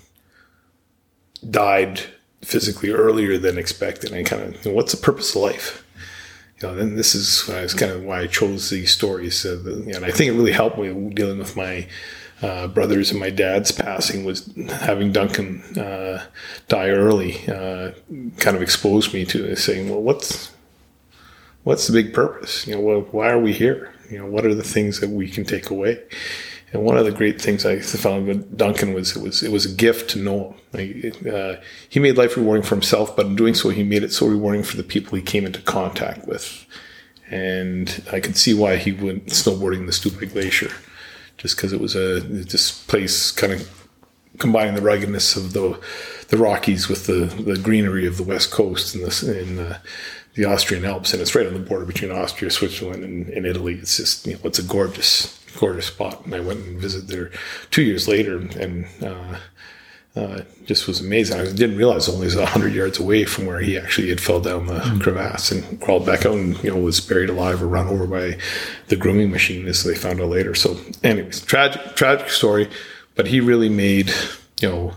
died 1.50 2.02
physically 2.42 2.92
earlier 2.92 3.38
than 3.38 3.58
expected. 3.58 4.12
And 4.12 4.20
I 4.20 4.24
kind 4.24 4.56
of 4.56 4.66
what's 4.72 4.92
the 4.92 5.02
purpose 5.02 5.36
of 5.36 5.42
life? 5.42 5.86
you 6.62 6.68
know, 6.68 6.76
then 6.76 6.96
this 6.96 7.16
is 7.16 7.50
uh, 7.50 7.68
kind 7.78 7.92
of 7.92 8.04
why 8.04 8.22
I 8.22 8.28
chose 8.28 8.70
these 8.70 8.92
stories. 8.92 9.46
Uh, 9.46 9.60
the, 9.62 9.92
and 9.96 10.06
I 10.06 10.12
think 10.12 10.30
it 10.30 10.38
really 10.38 10.54
helped 10.54 10.78
me 10.78 11.10
dealing 11.10 11.38
with 11.38 11.58
my 11.58 11.88
uh, 12.42 12.68
brothers 12.68 13.12
and 13.12 13.20
my 13.20 13.30
dad's 13.30 13.72
passing 13.72 14.24
was 14.24 14.50
having 14.70 15.12
Duncan 15.12 15.62
uh, 15.78 16.26
die 16.68 16.90
early. 16.90 17.46
Uh, 17.48 17.92
kind 18.38 18.56
of 18.56 18.62
exposed 18.62 19.14
me 19.14 19.26
to 19.26 19.56
saying, 19.56 19.90
well, 19.90 20.02
what's 20.02 20.52
what's 21.64 21.88
the 21.88 21.94
big 21.94 22.14
purpose? 22.14 22.66
You 22.66 22.76
know, 22.76 22.82
well, 22.82 23.02
why 23.12 23.32
are 23.32 23.40
we 23.40 23.52
here? 23.52 23.94
You 24.10 24.20
know, 24.20 24.26
what 24.26 24.46
are 24.46 24.56
the 24.56 24.64
things 24.64 25.00
that 25.00 25.10
we 25.10 25.30
can 25.30 25.46
take 25.46 25.70
away? 25.70 26.02
And 26.72 26.84
one 26.84 26.98
of 26.98 27.06
the 27.06 27.12
great 27.12 27.42
things 27.42 27.66
I 27.66 27.80
found 27.80 28.28
with 28.28 28.58
Duncan 28.58 28.94
was 28.94 29.16
it 29.16 29.22
was 29.22 29.44
it 29.44 29.52
was 29.52 29.66
a 29.66 29.74
gift 29.74 30.10
to 30.12 30.20
know 30.20 30.56
him. 30.74 31.14
Uh, 31.32 31.56
he 31.90 32.00
made 32.00 32.18
life 32.18 32.36
rewarding 32.36 32.64
for 32.64 32.76
himself, 32.76 33.16
but 33.16 33.28
in 33.28 33.36
doing 33.36 33.54
so, 33.54 33.70
he 33.70 33.84
made 33.84 34.04
it 34.04 34.12
so 34.12 34.28
rewarding 34.28 34.64
for 34.64 34.76
the 34.76 34.84
people 34.84 35.16
he 35.16 35.22
came 35.22 35.46
into 35.46 35.62
contact 35.62 36.28
with. 36.28 36.66
And 37.30 38.04
I 38.12 38.20
could 38.20 38.38
see 38.38 38.54
why 38.54 38.76
he 38.76 38.92
went 38.92 39.28
snowboarding 39.28 39.86
the 39.86 39.92
Stubai 39.92 40.32
Glacier, 40.32 40.72
just 41.38 41.56
because 41.56 41.72
it 41.72 41.80
was 41.80 41.96
a 41.96 42.20
this 42.20 42.72
place 42.72 43.32
kind 43.32 43.54
of 43.54 43.88
combining 44.38 44.76
the 44.76 44.82
ruggedness 44.82 45.36
of 45.36 45.54
the 45.54 45.80
the 46.28 46.38
Rockies 46.38 46.90
with 46.90 47.06
the, 47.06 47.26
the 47.44 47.58
greenery 47.58 48.06
of 48.06 48.18
the 48.18 48.24
West 48.24 48.52
Coast 48.52 48.96
and 48.96 49.06
the, 49.06 49.42
in 49.42 49.56
the, 49.58 49.80
the 50.36 50.46
Austrian 50.46 50.86
Alps, 50.86 51.14
and 51.14 51.22
it's 51.22 51.34
right 51.34 51.48
on 51.48 51.54
the 51.54 51.60
border 51.60 51.86
between 51.86 52.12
Austria, 52.12 52.52
Switzerland, 52.52 53.04
and, 53.04 53.30
and 53.30 53.46
Italy. 53.46 53.76
It's 53.76 53.98
just 53.98 54.28
you 54.28 54.34
know 54.34 54.40
it's 54.44 54.60
a 54.60 54.64
gorgeous 54.64 55.40
gorgeous 55.56 55.88
spot. 55.88 56.26
And 56.26 56.36
I 56.36 56.40
went 56.40 56.60
and 56.66 56.80
visited 56.80 57.10
there 57.10 57.32
two 57.72 57.82
years 57.82 58.08
later 58.08 58.38
and 58.38 58.86
uh, 59.02 59.40
uh, 60.16 60.42
just 60.66 60.88
was 60.88 61.02
amazing. 61.02 61.40
I 61.40 61.46
didn't 61.46 61.78
realize 61.78 62.08
only 62.08 62.26
was 62.26 62.36
100 62.36 62.74
yards 62.74 63.00
away 63.00 63.26
from 63.26 63.46
where 63.46 63.60
he 63.60 63.78
actually 63.78 64.10
had 64.10 64.22
fell 64.22 64.40
down 64.40 64.68
the 64.68 64.80
mm. 64.80 65.02
crevasse 65.02 65.52
and 65.52 65.80
crawled 65.82 66.06
back 66.06 66.26
out 66.26 66.36
and, 66.36 66.62
you 66.64 66.72
know, 66.72 66.80
was 66.80 67.02
buried 67.02 67.30
alive 67.30 67.62
or 67.62 67.68
run 67.68 67.88
over 67.88 68.08
by 68.08 68.38
the 68.88 68.96
grooming 68.96 69.32
machine 69.32 69.68
as 69.68 69.84
they 69.84 69.96
found 69.96 70.22
out 70.22 70.30
later. 70.30 70.56
So 70.56 70.80
anyways, 71.04 71.42
tragic, 71.42 71.96
tragic 71.96 72.30
story, 72.30 72.70
but 73.16 73.28
he 73.28 73.40
really 73.42 73.70
made, 73.70 74.10
you 74.62 74.70
know, 74.70 74.94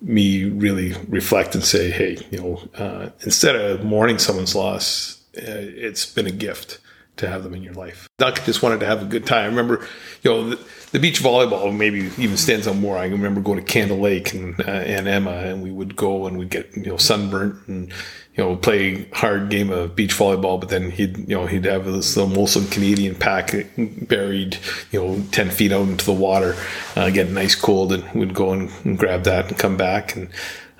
me 0.00 0.44
really 0.44 0.94
reflect 1.08 1.54
and 1.54 1.64
say, 1.64 1.90
Hey, 1.90 2.18
you 2.30 2.38
know, 2.38 2.62
uh, 2.74 3.10
instead 3.20 3.56
of 3.56 3.84
mourning 3.84 4.18
someone's 4.18 4.54
loss, 4.54 5.22
uh, 5.36 5.42
it's 5.44 6.06
been 6.06 6.26
a 6.26 6.32
gift 6.32 6.78
to 7.20 7.28
have 7.28 7.42
them 7.44 7.54
in 7.54 7.62
your 7.62 7.74
life. 7.74 8.08
Duncan 8.18 8.44
just 8.44 8.62
wanted 8.62 8.80
to 8.80 8.86
have 8.86 9.02
a 9.02 9.04
good 9.04 9.26
time. 9.26 9.44
I 9.44 9.46
remember, 9.46 9.86
you 10.22 10.30
know, 10.30 10.50
the, 10.50 10.58
the 10.92 10.98
beach 10.98 11.22
volleyball 11.22 11.74
maybe 11.76 12.10
even 12.18 12.36
stands 12.36 12.66
out 12.66 12.76
more. 12.76 12.96
I 12.96 13.06
remember 13.06 13.40
going 13.40 13.58
to 13.58 13.64
Candle 13.64 13.98
Lake 13.98 14.32
and 14.32 14.58
uh, 14.60 14.64
and 14.70 15.06
Emma, 15.06 15.32
and 15.32 15.62
we 15.62 15.70
would 15.70 15.96
go 15.96 16.26
and 16.26 16.38
we'd 16.38 16.50
get 16.50 16.74
you 16.76 16.86
know 16.86 16.96
sunburnt 16.96 17.68
and 17.68 17.92
you 18.40 18.46
know 18.46 18.56
play 18.56 19.04
hard 19.10 19.50
game 19.50 19.68
of 19.70 19.94
beach 19.94 20.14
volleyball. 20.14 20.58
But 20.58 20.70
then 20.70 20.90
he'd 20.90 21.18
you 21.28 21.36
know 21.36 21.44
he'd 21.44 21.66
have 21.66 21.84
this 21.84 22.16
little 22.16 22.34
Molson 22.34 22.72
Canadian 22.72 23.14
pack 23.14 23.52
buried 23.76 24.56
you 24.90 25.00
know 25.00 25.22
ten 25.30 25.50
feet 25.50 25.72
out 25.72 25.86
into 25.88 26.06
the 26.06 26.14
water, 26.14 26.56
uh, 26.96 27.10
getting 27.10 27.34
nice 27.34 27.54
cold, 27.54 27.92
and 27.92 28.10
we'd 28.14 28.32
go 28.32 28.52
and, 28.52 28.70
and, 28.84 28.98
grab 28.98 29.24
that 29.24 29.48
and 29.48 29.58
come 29.58 29.76
back. 29.76 30.16
And 30.16 30.30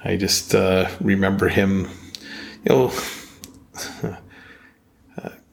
I 0.02 0.17
just 0.17 0.55
uh, 0.55 0.88
remember 1.02 1.49
him, 1.49 1.90
you 2.64 2.71
know 2.71 2.93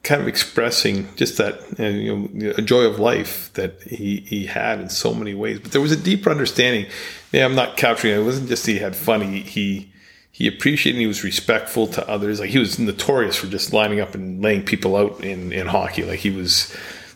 kind 0.02 0.22
of 0.22 0.28
expressing 0.28 1.14
just 1.16 1.36
that 1.36 1.60
uh, 1.78 1.82
you 1.82 2.16
know 2.16 2.54
a 2.56 2.62
joy 2.62 2.84
of 2.84 2.98
life 2.98 3.52
that 3.52 3.82
he 3.82 4.20
he 4.20 4.46
had 4.46 4.80
in 4.80 4.88
so 4.88 5.12
many 5.12 5.34
ways. 5.34 5.58
But 5.60 5.72
there 5.72 5.82
was 5.82 5.92
a 5.92 5.96
deeper 5.96 6.30
understanding. 6.30 6.86
Yeah, 7.32 7.44
I'm 7.44 7.54
not 7.54 7.76
capturing 7.76 8.14
it. 8.14 8.20
It 8.20 8.24
wasn't 8.24 8.48
just 8.48 8.64
he 8.64 8.78
had 8.78 8.96
fun. 8.96 9.20
He 9.20 9.40
he 9.42 9.92
he 10.38 10.46
appreciated 10.46 11.00
he 11.00 11.08
was 11.08 11.24
respectful 11.24 11.88
to 11.88 12.08
others. 12.08 12.38
Like 12.38 12.50
he 12.50 12.60
was 12.60 12.78
notorious 12.78 13.34
for 13.34 13.48
just 13.48 13.72
lining 13.72 13.98
up 13.98 14.14
and 14.14 14.40
laying 14.40 14.62
people 14.62 14.96
out 14.96 15.24
in 15.24 15.52
in 15.52 15.66
hockey. 15.66 16.04
Like 16.04 16.20
he 16.20 16.30
was 16.30 16.72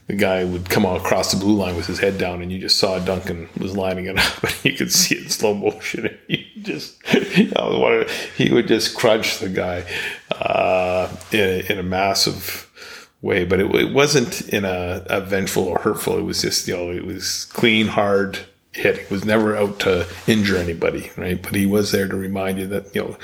the 0.09 0.17
guy 0.17 0.43
would 0.43 0.69
come 0.69 0.85
out 0.85 0.97
across 0.97 1.31
the 1.31 1.38
blue 1.38 1.55
line 1.55 1.76
with 1.76 1.87
his 1.87 2.00
head 2.00 2.19
down, 2.19 2.43
and 2.43 2.50
you 2.50 2.59
just 2.59 2.79
saw 2.79 2.99
Duncan 2.99 3.49
was 3.57 3.76
lining 3.76 4.07
it 4.07 4.19
up, 4.19 4.43
and 4.43 4.64
you 4.64 4.73
could 4.73 4.91
see 4.91 5.14
it 5.14 5.23
in 5.23 5.31
slow 5.31 5.55
motion. 5.55 6.07
And 6.07 6.19
he 6.26 6.49
just, 6.62 7.00
he 8.37 8.52
would 8.52 8.67
just 8.67 8.97
crunch 8.97 9.38
the 9.38 9.49
guy 9.49 9.85
uh, 10.33 11.09
in, 11.31 11.67
in 11.67 11.79
a 11.79 11.85
massive 11.85 12.69
way, 13.21 13.45
but 13.45 13.61
it, 13.61 13.73
it 13.73 13.95
wasn't 13.95 14.49
in 14.49 14.64
a, 14.64 15.07
a, 15.07 15.21
vengeful 15.21 15.62
or 15.62 15.79
hurtful. 15.79 16.19
It 16.19 16.23
was 16.23 16.43
just, 16.43 16.67
you 16.67 16.76
know, 16.76 16.91
it 16.91 17.07
was 17.07 17.45
clean, 17.52 17.87
hard 17.87 18.41
hit. 18.73 18.99
He 19.07 19.14
was 19.14 19.25
never 19.25 19.57
out 19.57 19.81
to 19.81 20.07
injure 20.26 20.57
anybody, 20.57 21.11
right? 21.17 21.41
But 21.41 21.55
he 21.55 21.67
was 21.67 21.93
there 21.93 22.09
to 22.09 22.17
remind 22.17 22.59
you 22.59 22.67
that, 22.69 22.95
you 22.95 23.02
know, 23.02 23.17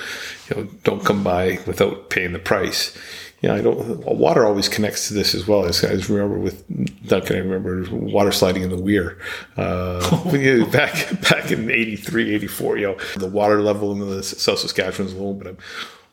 you 0.48 0.56
know, 0.56 0.70
don't 0.84 1.04
come 1.04 1.24
by 1.24 1.58
without 1.66 2.10
paying 2.10 2.32
the 2.32 2.38
price. 2.38 2.96
You 3.40 3.48
know, 3.48 3.54
I 3.54 3.60
don't. 3.60 4.04
Water 4.04 4.44
always 4.44 4.68
connects 4.68 5.08
to 5.08 5.14
this 5.14 5.32
as 5.32 5.46
well. 5.46 5.64
As 5.64 5.84
I 5.84 5.92
remember 6.12 6.38
with 6.40 6.64
Duncan, 7.06 7.36
I 7.36 7.38
remember 7.38 7.84
water 7.94 8.32
sliding 8.32 8.64
in 8.64 8.70
the 8.70 8.76
Weir 8.76 9.16
uh, 9.56 10.00
back 10.72 11.20
back 11.22 11.52
in 11.52 11.70
83, 11.70 12.34
84. 12.34 12.78
You 12.78 12.86
know, 12.88 12.98
the 13.16 13.28
water 13.28 13.62
level 13.62 13.92
in 13.92 14.00
the 14.00 14.24
South 14.24 14.58
Saskatchewan 14.58 15.06
is 15.06 15.14
low, 15.14 15.34
but 15.34 15.46
I'm 15.46 15.58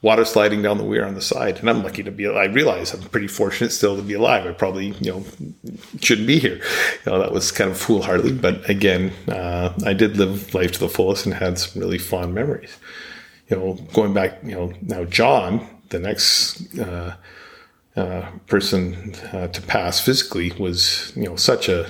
water 0.05 0.23
sliding 0.23 0.61
down 0.61 0.77
the 0.77 0.83
weir 0.83 1.03
on 1.03 1.15
the 1.15 1.21
side. 1.21 1.57
And 1.57 1.67
I'm 1.67 1.81
lucky 1.81 2.03
to 2.03 2.11
be, 2.11 2.27
I 2.27 2.45
realize 2.45 2.93
I'm 2.93 3.01
pretty 3.09 3.27
fortunate 3.27 3.71
still 3.71 3.95
to 3.97 4.03
be 4.03 4.13
alive. 4.13 4.45
I 4.45 4.51
probably, 4.51 4.89
you 5.01 5.11
know, 5.11 5.25
shouldn't 5.99 6.27
be 6.27 6.37
here. 6.37 6.61
You 7.03 7.11
know, 7.11 7.19
that 7.19 7.31
was 7.31 7.51
kind 7.51 7.71
of 7.71 7.77
foolhardy. 7.77 8.31
But 8.31 8.69
again, 8.69 9.11
uh, 9.27 9.73
I 9.83 9.93
did 9.93 10.17
live 10.17 10.53
life 10.53 10.73
to 10.73 10.79
the 10.79 10.89
fullest 10.89 11.25
and 11.25 11.33
had 11.33 11.57
some 11.57 11.81
really 11.81 11.97
fond 11.97 12.35
memories. 12.35 12.77
You 13.49 13.57
know, 13.57 13.73
going 13.93 14.13
back, 14.13 14.43
you 14.43 14.53
know, 14.53 14.73
now 14.83 15.05
John, 15.05 15.67
the 15.89 15.97
next, 15.97 16.77
uh, 16.77 17.15
uh, 17.95 18.29
person 18.45 19.15
uh, 19.33 19.47
to 19.47 19.61
pass 19.63 19.99
physically 19.99 20.51
was, 20.59 21.13
you 21.15 21.23
know, 21.23 21.35
such 21.35 21.67
a, 21.67 21.89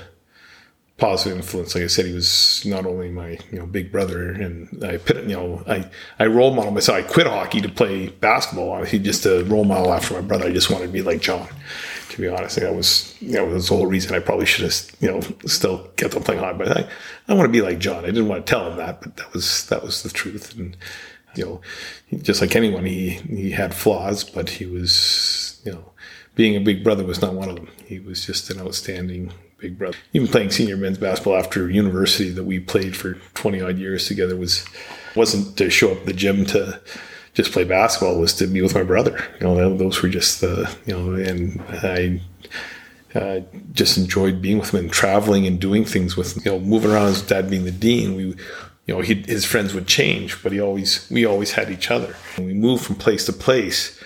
positive 0.97 1.37
influence. 1.37 1.75
Like 1.75 1.83
I 1.83 1.87
said, 1.87 2.05
he 2.05 2.13
was 2.13 2.63
not 2.65 2.85
only 2.85 3.09
my 3.09 3.37
you 3.51 3.59
know 3.59 3.65
big 3.65 3.91
brother, 3.91 4.29
and 4.29 4.83
I 4.83 4.97
put 4.97 5.17
you 5.17 5.35
know 5.35 5.63
I 5.67 5.89
I 6.19 6.27
role 6.27 6.53
model 6.53 6.71
myself. 6.71 6.97
I 6.97 7.01
quit 7.01 7.27
hockey 7.27 7.61
to 7.61 7.69
play 7.69 8.07
basketball. 8.07 8.83
He 8.83 8.99
just 8.99 9.25
a 9.25 9.43
role 9.45 9.65
model 9.65 9.93
after 9.93 10.13
my 10.13 10.21
brother. 10.21 10.45
I 10.45 10.53
just 10.53 10.69
wanted 10.69 10.87
to 10.87 10.91
be 10.91 11.01
like 11.01 11.21
John. 11.21 11.47
To 12.09 12.21
be 12.21 12.27
honest, 12.29 12.57
that 12.57 12.73
was 12.73 13.15
you 13.19 13.33
know 13.33 13.45
was 13.45 13.67
the 13.67 13.75
whole 13.75 13.87
reason 13.87 14.15
I 14.15 14.19
probably 14.19 14.45
should 14.45 14.63
have 14.63 14.91
you 15.01 15.11
know 15.11 15.21
still 15.45 15.79
kept 15.97 16.15
on 16.15 16.23
playing 16.23 16.41
hockey. 16.41 16.59
But 16.59 16.77
I 16.77 16.89
I 17.27 17.33
want 17.33 17.47
to 17.47 17.51
be 17.51 17.61
like 17.61 17.79
John. 17.79 18.03
I 18.03 18.07
didn't 18.07 18.27
want 18.27 18.45
to 18.45 18.49
tell 18.49 18.69
him 18.69 18.77
that, 18.77 19.01
but 19.01 19.17
that 19.17 19.33
was 19.33 19.65
that 19.67 19.83
was 19.83 20.03
the 20.03 20.09
truth. 20.09 20.57
And 20.57 20.77
you 21.35 21.45
know, 21.45 21.61
just 22.21 22.39
like 22.39 22.55
anyone, 22.55 22.85
he 22.85 23.09
he 23.09 23.51
had 23.51 23.73
flaws, 23.75 24.23
but 24.23 24.49
he 24.49 24.65
was 24.65 25.61
you 25.65 25.73
know 25.73 25.91
being 26.35 26.55
a 26.55 26.61
big 26.61 26.83
brother 26.83 27.03
was 27.03 27.21
not 27.21 27.33
one 27.33 27.49
of 27.49 27.55
them. 27.55 27.67
He 27.85 27.99
was 27.99 28.25
just 28.25 28.49
an 28.49 28.61
outstanding 28.61 29.33
big 29.57 29.77
brother. 29.77 29.97
Even 30.13 30.27
playing 30.27 30.51
senior 30.51 30.77
men's 30.77 30.97
basketball 30.97 31.37
after 31.37 31.69
university 31.69 32.29
that 32.29 32.43
we 32.43 32.59
played 32.59 32.95
for 32.95 33.13
20 33.33 33.61
odd 33.61 33.77
years 33.77 34.07
together 34.07 34.35
was 34.35 34.65
wasn't 35.15 35.57
to 35.57 35.69
show 35.69 35.91
up 35.91 36.05
the 36.05 36.13
gym 36.13 36.45
to 36.45 36.79
just 37.35 37.51
play 37.51 37.63
basketball 37.63 38.19
was 38.19 38.33
to 38.33 38.47
be 38.47 38.61
with 38.61 38.73
my 38.73 38.83
brother. 38.83 39.23
You 39.39 39.47
know, 39.47 39.77
those 39.77 40.01
were 40.01 40.09
just 40.09 40.41
the, 40.41 40.73
you 40.85 40.97
know, 40.97 41.13
and 41.13 41.61
I 41.83 42.21
uh, 43.13 43.41
just 43.73 43.97
enjoyed 43.97 44.41
being 44.41 44.59
with 44.59 44.73
him 44.73 44.79
and 44.79 44.91
traveling 44.91 45.45
and 45.45 45.59
doing 45.59 45.85
things 45.85 46.15
with, 46.15 46.37
him. 46.37 46.43
you 46.45 46.51
know, 46.51 46.59
moving 46.59 46.91
around 46.91 47.07
his 47.07 47.21
dad 47.21 47.49
being 47.49 47.65
the 47.65 47.71
dean. 47.71 48.15
We, 48.15 48.23
you 48.85 48.95
know, 48.95 49.01
he, 49.01 49.15
his 49.15 49.43
friends 49.43 49.73
would 49.73 49.87
change, 49.87 50.41
but 50.43 50.53
he 50.53 50.61
always, 50.61 51.09
we 51.11 51.25
always 51.25 51.51
had 51.51 51.69
each 51.69 51.91
other. 51.91 52.15
And 52.37 52.45
we 52.45 52.53
moved 52.53 52.85
from 52.85 52.95
place 52.95 53.25
to 53.25 53.33
place 53.33 54.01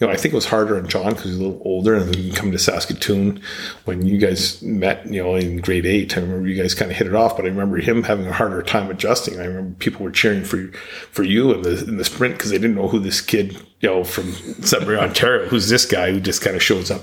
you 0.00 0.08
know, 0.08 0.12
I 0.12 0.16
think 0.16 0.32
it 0.32 0.36
was 0.36 0.46
harder 0.46 0.76
on 0.76 0.88
John 0.88 1.10
because 1.10 1.26
he's 1.26 1.38
a 1.38 1.42
little 1.42 1.62
older 1.64 1.94
and 1.94 2.12
then 2.12 2.32
come 2.32 2.50
to 2.50 2.58
Saskatoon 2.58 3.40
when 3.84 4.04
you 4.04 4.18
guys 4.18 4.60
met, 4.60 5.06
you 5.06 5.22
know, 5.22 5.36
in 5.36 5.58
grade 5.58 5.86
eight. 5.86 6.16
I 6.16 6.20
remember 6.20 6.48
you 6.48 6.60
guys 6.60 6.74
kind 6.74 6.90
of 6.90 6.96
hit 6.96 7.06
it 7.06 7.14
off, 7.14 7.36
but 7.36 7.44
I 7.44 7.48
remember 7.48 7.76
him 7.76 8.02
having 8.02 8.26
a 8.26 8.32
harder 8.32 8.60
time 8.62 8.90
adjusting. 8.90 9.38
I 9.38 9.44
remember 9.44 9.76
people 9.78 10.02
were 10.02 10.10
cheering 10.10 10.42
for 10.42 10.66
for 11.12 11.22
you 11.22 11.52
in 11.54 11.62
the 11.62 11.84
in 11.84 11.96
the 11.96 12.04
sprint 12.04 12.34
because 12.34 12.50
they 12.50 12.58
didn't 12.58 12.74
know 12.74 12.88
who 12.88 12.98
this 12.98 13.20
kid, 13.20 13.52
you 13.78 13.88
know, 13.88 14.02
from 14.02 14.32
Sudbury, 14.62 14.98
Ontario, 14.98 15.46
who's 15.46 15.68
this 15.68 15.86
guy 15.86 16.10
who 16.10 16.18
just 16.18 16.42
kind 16.42 16.56
of 16.56 16.62
shows 16.62 16.90
up 16.90 17.02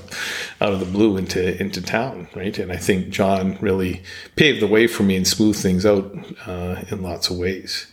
out 0.60 0.74
of 0.74 0.82
the 0.82 0.86
blue 0.86 1.16
into 1.16 1.62
into 1.62 1.82
town, 1.82 2.28
right? 2.36 2.60
And 2.60 2.74
I 2.74 2.78
think 2.78 3.08
John 3.08 3.58
really 3.62 4.04
paved 4.36 4.62
the 4.62 4.68
way 4.68 4.88
for 4.88 5.04
me 5.04 5.16
and 5.16 5.26
smoothed 5.26 5.60
things 5.60 5.86
out 5.86 6.14
uh, 6.46 6.84
in 6.90 7.02
lots 7.02 7.30
of 7.30 7.38
ways. 7.38 7.88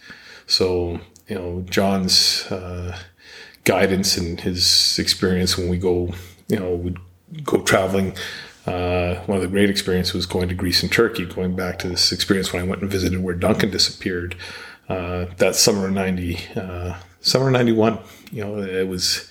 So 0.48 0.98
you 1.28 1.36
know, 1.36 1.64
John's. 1.70 2.50
Uh, 2.50 2.98
guidance 3.64 4.16
and 4.16 4.40
his 4.40 4.98
experience 4.98 5.58
when 5.58 5.68
we 5.68 5.78
go, 5.78 6.14
you 6.48 6.58
know, 6.58 6.74
would 6.74 6.98
go 7.44 7.62
traveling. 7.62 8.14
Uh, 8.66 9.16
one 9.24 9.36
of 9.36 9.42
the 9.42 9.48
great 9.48 9.70
experiences 9.70 10.14
was 10.14 10.26
going 10.26 10.48
to 10.48 10.54
Greece 10.54 10.82
and 10.82 10.92
Turkey, 10.92 11.24
going 11.24 11.56
back 11.56 11.78
to 11.78 11.88
this 11.88 12.12
experience 12.12 12.52
when 12.52 12.62
I 12.62 12.66
went 12.66 12.82
and 12.82 12.90
visited 12.90 13.22
where 13.22 13.34
Duncan 13.34 13.70
disappeared. 13.70 14.36
Uh, 14.88 15.26
that 15.36 15.54
summer 15.54 15.86
of 15.86 15.92
90, 15.92 16.38
uh, 16.56 16.98
summer 17.20 17.50
91, 17.50 17.98
you 18.30 18.44
know, 18.44 18.58
it 18.58 18.88
was 18.88 19.28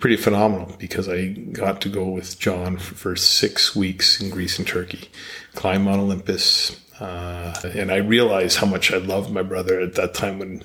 pretty 0.00 0.16
phenomenal 0.16 0.74
because 0.78 1.08
I 1.08 1.28
got 1.28 1.80
to 1.82 1.88
go 1.88 2.08
with 2.08 2.38
John 2.38 2.78
for, 2.78 2.94
for 2.94 3.16
six 3.16 3.76
weeks 3.76 4.20
in 4.20 4.30
Greece 4.30 4.58
and 4.58 4.66
Turkey, 4.66 5.10
climb 5.54 5.84
Mount 5.84 6.00
Olympus. 6.00 6.80
Uh, 6.98 7.54
and 7.74 7.90
I 7.92 7.96
realized 7.96 8.58
how 8.58 8.66
much 8.66 8.92
I 8.92 8.96
loved 8.96 9.30
my 9.30 9.42
brother 9.42 9.80
at 9.80 9.94
that 9.94 10.14
time 10.14 10.38
when 10.38 10.62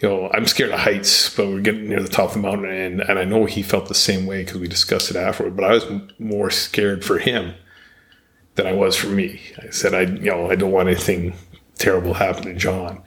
you 0.00 0.08
know, 0.08 0.30
I'm 0.32 0.46
scared 0.46 0.70
of 0.70 0.80
heights, 0.80 1.34
but 1.34 1.46
we're 1.46 1.60
getting 1.60 1.88
near 1.88 2.02
the 2.02 2.08
top 2.08 2.28
of 2.28 2.34
the 2.34 2.40
mountain, 2.40 2.70
and, 2.70 3.00
and 3.02 3.18
I 3.18 3.24
know 3.24 3.44
he 3.44 3.62
felt 3.62 3.88
the 3.88 3.94
same 3.94 4.24
way 4.24 4.42
because 4.42 4.58
we 4.58 4.66
discussed 4.66 5.10
it 5.10 5.16
afterward. 5.16 5.56
But 5.56 5.66
I 5.66 5.74
was 5.74 5.84
more 6.18 6.50
scared 6.50 7.04
for 7.04 7.18
him 7.18 7.54
than 8.54 8.66
I 8.66 8.72
was 8.72 8.96
for 8.96 9.08
me. 9.08 9.40
I 9.62 9.70
said, 9.70 9.92
I, 9.92 10.02
you 10.02 10.30
know, 10.30 10.50
I 10.50 10.54
don't 10.54 10.72
want 10.72 10.88
anything 10.88 11.34
terrible 11.76 12.14
happen 12.14 12.44
to 12.44 12.54
John, 12.54 13.02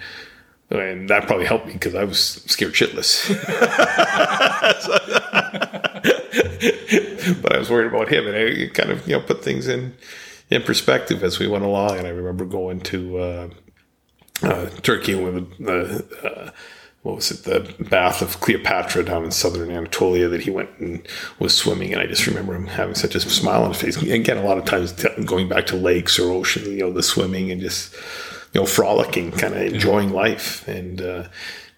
and 0.69 1.09
that 1.09 1.25
probably 1.25 1.47
helped 1.47 1.65
me 1.65 1.73
because 1.73 1.95
I 1.95 2.03
was 2.03 2.19
scared 2.19 2.73
shitless. 2.73 3.27
but 7.41 7.55
I 7.55 7.57
was 7.57 7.71
worried 7.71 7.87
about 7.87 8.09
him, 8.09 8.27
and 8.27 8.35
I 8.35 8.67
kind 8.67 8.91
of, 8.91 9.07
you 9.07 9.15
know, 9.15 9.21
put 9.21 9.43
things 9.43 9.67
in 9.67 9.95
in 10.51 10.61
perspective 10.61 11.23
as 11.23 11.39
we 11.39 11.47
went 11.47 11.63
along. 11.63 11.97
And 11.97 12.05
I 12.05 12.11
remember 12.11 12.45
going 12.45 12.81
to 12.81 13.17
uh, 13.17 13.49
uh, 14.43 14.69
Turkey 14.83 15.15
with 15.15 15.57
the. 15.57 16.05
Uh, 16.23 16.51
what 17.03 17.15
was 17.17 17.31
it, 17.31 17.43
the 17.43 17.83
bath 17.83 18.21
of 18.21 18.39
Cleopatra 18.39 19.03
down 19.03 19.25
in 19.25 19.31
southern 19.31 19.69
Anatolia 19.69 20.29
that 20.29 20.41
he 20.41 20.49
went 20.49 20.69
and 20.79 21.05
was 21.37 21.55
swimming. 21.55 21.91
And 21.91 22.01
I 22.01 22.05
just 22.05 22.25
remember 22.25 22.55
him 22.55 22.65
having 22.65 22.95
such 22.95 23.13
a 23.13 23.19
smile 23.19 23.63
on 23.63 23.73
his 23.73 23.81
face. 23.81 24.01
Again, 24.01 24.37
a 24.37 24.43
lot 24.43 24.57
of 24.57 24.63
times 24.63 24.93
going 25.25 25.49
back 25.49 25.65
to 25.67 25.75
lakes 25.75 26.17
or 26.17 26.31
ocean, 26.31 26.63
you 26.63 26.79
know, 26.79 26.93
the 26.93 27.03
swimming 27.03 27.51
and 27.51 27.59
just, 27.59 27.93
you 28.53 28.61
know, 28.61 28.65
frolicking, 28.65 29.31
kind 29.31 29.53
of 29.53 29.61
enjoying 29.61 30.11
life. 30.11 30.65
And, 30.65 31.01
uh, 31.01 31.27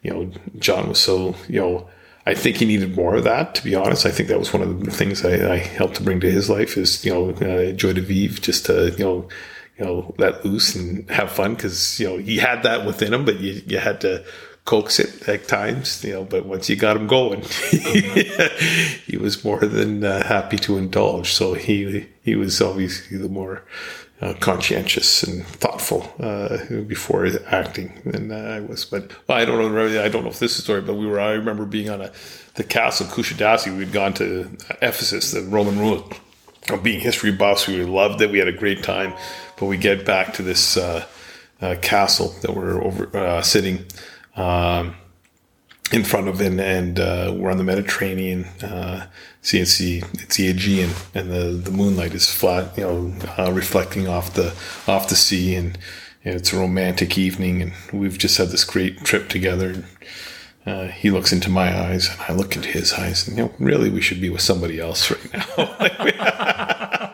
you 0.03 0.11
know, 0.11 0.31
John 0.59 0.89
was 0.89 0.99
so, 0.99 1.35
you 1.47 1.59
know, 1.59 1.89
I 2.27 2.35
think 2.35 2.57
he 2.57 2.65
needed 2.65 2.95
more 2.95 3.15
of 3.15 3.23
that, 3.23 3.55
to 3.55 3.63
be 3.63 3.73
honest. 3.73 4.05
I 4.05 4.11
think 4.11 4.29
that 4.29 4.37
was 4.37 4.53
one 4.53 4.61
of 4.61 4.85
the 4.85 4.91
things 4.91 5.25
I, 5.25 5.53
I 5.53 5.57
helped 5.57 5.95
to 5.95 6.03
bring 6.03 6.19
to 6.19 6.31
his 6.31 6.51
life 6.51 6.77
is, 6.77 7.03
you 7.03 7.11
know, 7.11 7.29
uh, 7.31 7.71
joie 7.71 7.93
de 7.93 8.01
vivre, 8.01 8.39
just 8.39 8.67
to, 8.67 8.91
you 8.91 9.03
know, 9.03 9.29
you 9.79 9.85
know, 9.85 10.15
let 10.19 10.45
loose 10.45 10.75
and 10.75 11.09
have 11.09 11.31
fun 11.31 11.55
because, 11.55 11.99
you 11.99 12.07
know, 12.07 12.17
he 12.17 12.37
had 12.37 12.61
that 12.63 12.85
within 12.85 13.13
him, 13.13 13.25
but 13.25 13.39
you, 13.39 13.61
you 13.65 13.79
had 13.79 14.01
to, 14.01 14.23
coax 14.65 14.99
it 14.99 15.29
at 15.29 15.47
times, 15.47 16.03
you 16.03 16.13
know, 16.13 16.23
but 16.23 16.45
once 16.45 16.69
you 16.69 16.75
got 16.75 16.97
him 16.97 17.05
going, 17.05 17.41
he 17.71 19.15
was 19.17 19.45
more 19.45 19.59
than 19.59 20.03
uh, 20.03 20.25
happy 20.25 20.57
to 20.57 20.77
indulge. 20.77 21.33
So 21.33 21.53
he 21.53 22.07
he 22.23 22.35
was 22.35 22.61
obviously 22.61 23.17
the 23.17 23.29
more 23.29 23.63
uh, 24.21 24.33
conscientious 24.39 25.23
and 25.23 25.45
thoughtful 25.45 26.11
uh, 26.19 26.57
before 26.87 27.27
acting 27.47 28.01
than 28.05 28.31
I 28.31 28.59
was. 28.59 28.85
But 28.85 29.11
well, 29.27 29.37
I 29.37 29.45
don't 29.45 29.73
know. 29.73 30.03
I 30.03 30.09
don't 30.09 30.23
know 30.23 30.31
if 30.31 30.39
this 30.39 30.53
is 30.53 30.59
a 30.59 30.61
story, 30.63 30.81
but 30.81 30.95
we 30.95 31.05
were. 31.05 31.19
I 31.19 31.31
remember 31.31 31.65
being 31.65 31.89
on 31.89 32.01
a 32.01 32.11
the 32.55 32.63
castle 32.63 33.05
Kusadasi. 33.05 33.77
We'd 33.77 33.93
gone 33.93 34.13
to 34.15 34.49
Ephesus, 34.81 35.31
the 35.31 35.43
Roman 35.43 35.77
ruin. 35.77 36.03
Being 36.81 36.99
history 36.99 37.31
buffs, 37.31 37.67
we 37.67 37.83
loved 37.83 38.19
it. 38.21 38.31
We 38.31 38.39
had 38.39 38.47
a 38.47 38.51
great 38.51 38.81
time, 38.81 39.13
but 39.57 39.67
we 39.67 39.77
get 39.77 40.03
back 40.03 40.33
to 40.33 40.41
this 40.41 40.77
uh, 40.77 41.05
uh, 41.61 41.75
castle 41.83 42.29
that 42.41 42.55
we're 42.55 42.83
over 42.83 43.15
uh, 43.15 43.43
sitting 43.43 43.85
um, 44.35 44.95
in 45.91 46.03
front 46.03 46.27
of 46.27 46.41
it, 46.41 46.59
and 46.59 46.99
uh, 46.99 47.33
we're 47.35 47.51
on 47.51 47.57
the 47.57 47.63
Mediterranean. 47.63 48.45
Uh, 48.61 49.07
see, 49.41 49.59
it's 49.59 49.77
the 49.77 50.03
it's 50.13 50.37
the 50.37 50.47
Aegean, 50.49 50.91
and 51.13 51.31
the, 51.31 51.51
the 51.51 51.71
moonlight 51.71 52.13
is 52.13 52.29
flat, 52.29 52.77
you 52.77 52.83
know, 52.83 53.13
uh, 53.37 53.51
reflecting 53.51 54.07
off 54.07 54.33
the 54.33 54.55
off 54.87 55.09
the 55.09 55.15
sea, 55.15 55.55
and 55.55 55.77
you 56.23 56.31
know, 56.31 56.37
it's 56.37 56.53
a 56.53 56.57
romantic 56.57 57.17
evening, 57.17 57.61
and 57.61 57.73
we've 57.93 58.17
just 58.17 58.37
had 58.37 58.49
this 58.49 58.63
great 58.63 59.03
trip 59.03 59.29
together. 59.29 59.69
And, 59.69 59.85
uh, 60.65 60.87
he 60.87 61.11
looks 61.11 61.31
into 61.31 61.47
my 61.49 61.79
eyes, 61.79 62.09
and 62.09 62.19
I 62.21 62.33
look 62.33 62.55
into 62.55 62.69
his 62.69 62.91
eyes, 62.93 63.27
and 63.27 63.37
you 63.37 63.43
know, 63.43 63.53
really, 63.59 63.91
we 63.91 64.01
should 64.01 64.19
be 64.19 64.31
with 64.31 64.41
somebody 64.41 64.79
else 64.79 65.11
right 65.11 65.33
now. 65.33 65.41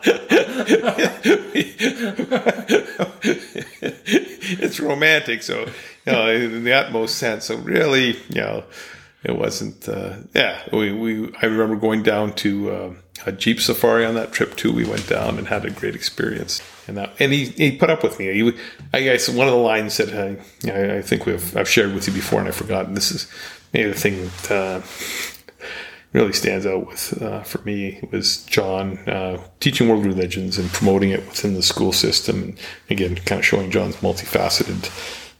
it's 4.60 4.80
romantic, 4.80 5.42
so 5.42 5.66
you 6.06 6.12
know, 6.12 6.30
in 6.30 6.64
the 6.64 6.72
utmost 6.72 7.16
sense. 7.16 7.46
So 7.46 7.56
really, 7.56 8.16
you 8.28 8.40
know, 8.40 8.64
it 9.24 9.36
wasn't. 9.36 9.88
Uh, 9.88 10.16
yeah, 10.34 10.62
we, 10.72 10.92
we 10.92 11.32
I 11.40 11.46
remember 11.46 11.76
going 11.76 12.02
down 12.02 12.34
to 12.36 12.70
uh, 12.70 12.92
a 13.26 13.32
jeep 13.32 13.60
safari 13.60 14.04
on 14.04 14.14
that 14.14 14.32
trip 14.32 14.56
too. 14.56 14.72
We 14.72 14.84
went 14.84 15.08
down 15.08 15.38
and 15.38 15.46
had 15.46 15.64
a 15.64 15.70
great 15.70 15.94
experience, 15.94 16.60
and 16.88 16.96
that, 16.96 17.12
and 17.18 17.32
he, 17.32 17.46
he 17.46 17.76
put 17.76 17.90
up 17.90 18.02
with 18.02 18.18
me. 18.18 18.32
He, 18.32 18.52
I 18.92 19.02
guess 19.02 19.28
one 19.28 19.46
of 19.46 19.52
the 19.52 19.60
lines 19.60 19.96
that 19.98 20.12
I, 20.12 20.96
I, 20.96 21.02
think 21.02 21.26
we've 21.26 21.56
I've 21.56 21.68
shared 21.68 21.94
with 21.94 22.06
you 22.06 22.12
before, 22.12 22.40
and 22.40 22.48
I've 22.48 22.56
forgotten. 22.56 22.94
This 22.94 23.12
is 23.12 23.30
maybe 23.72 23.90
the 23.90 23.98
thing 23.98 24.24
that. 24.24 24.50
Uh, 24.50 24.80
really 26.12 26.32
stands 26.32 26.66
out 26.66 26.86
with 26.86 27.22
uh, 27.22 27.42
for 27.42 27.62
me 27.62 28.00
was 28.10 28.44
John 28.44 28.98
uh, 29.08 29.42
teaching 29.60 29.88
world 29.88 30.04
religions 30.04 30.58
and 30.58 30.70
promoting 30.70 31.10
it 31.10 31.26
within 31.26 31.54
the 31.54 31.62
school 31.62 31.92
system. 31.92 32.42
And 32.42 32.58
again, 32.90 33.16
kind 33.16 33.38
of 33.38 33.46
showing 33.46 33.70
John's 33.70 33.96
multifaceted 33.96 34.90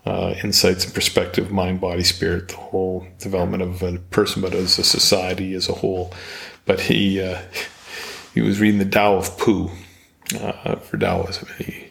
uh, 0.04 0.34
insights 0.42 0.84
and 0.84 0.94
perspective, 0.94 1.52
mind, 1.52 1.80
body, 1.80 2.02
spirit, 2.02 2.48
the 2.48 2.56
whole 2.56 3.06
development 3.18 3.62
of 3.62 3.82
a 3.82 3.98
person, 3.98 4.42
but 4.42 4.54
as 4.54 4.78
a 4.78 4.84
society 4.84 5.54
as 5.54 5.68
a 5.68 5.74
whole. 5.74 6.12
But 6.64 6.80
he 6.80 7.20
uh, 7.20 7.40
he 8.34 8.40
was 8.40 8.60
reading 8.60 8.78
the 8.78 8.86
Tao 8.86 9.16
of 9.16 9.36
Pooh 9.38 9.70
uh, 10.40 10.76
for 10.76 10.96
Taoism. 10.96 11.48
He, 11.58 11.90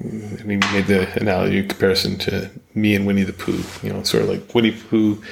he 0.00 0.44
made 0.44 0.86
the 0.86 1.08
analogy 1.18 1.66
comparison 1.66 2.18
to 2.18 2.50
me 2.74 2.94
and 2.94 3.06
Winnie 3.06 3.22
the 3.24 3.32
Pooh. 3.32 3.62
You 3.82 3.92
know, 3.92 4.02
sort 4.02 4.24
of 4.24 4.28
like 4.28 4.54
Winnie 4.54 4.70
the 4.70 4.84
Pooh. 4.84 5.22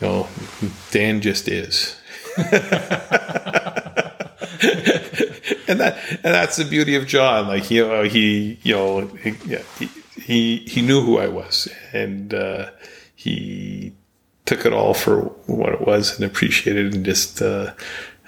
You 0.00 0.06
know, 0.06 0.28
Dan 0.90 1.20
just 1.20 1.48
is. 1.48 1.96
and 5.68 5.80
that 5.80 5.96
and 6.10 6.34
that's 6.34 6.56
the 6.56 6.64
beauty 6.64 6.96
of 6.96 7.06
John. 7.06 7.48
Like 7.48 7.70
you 7.70 7.86
know, 7.86 8.02
he 8.02 8.58
you 8.62 8.74
know 8.74 9.06
he, 9.22 9.88
he 10.20 10.56
he 10.58 10.82
knew 10.82 11.00
who 11.00 11.18
I 11.18 11.28
was, 11.28 11.68
and 11.92 12.34
uh, 12.34 12.70
he 13.14 13.92
took 14.46 14.66
it 14.66 14.72
all 14.72 14.94
for 14.94 15.22
what 15.46 15.72
it 15.72 15.80
was 15.80 16.16
and 16.16 16.24
appreciated, 16.24 16.94
and 16.94 17.04
just 17.04 17.40
uh, 17.40 17.72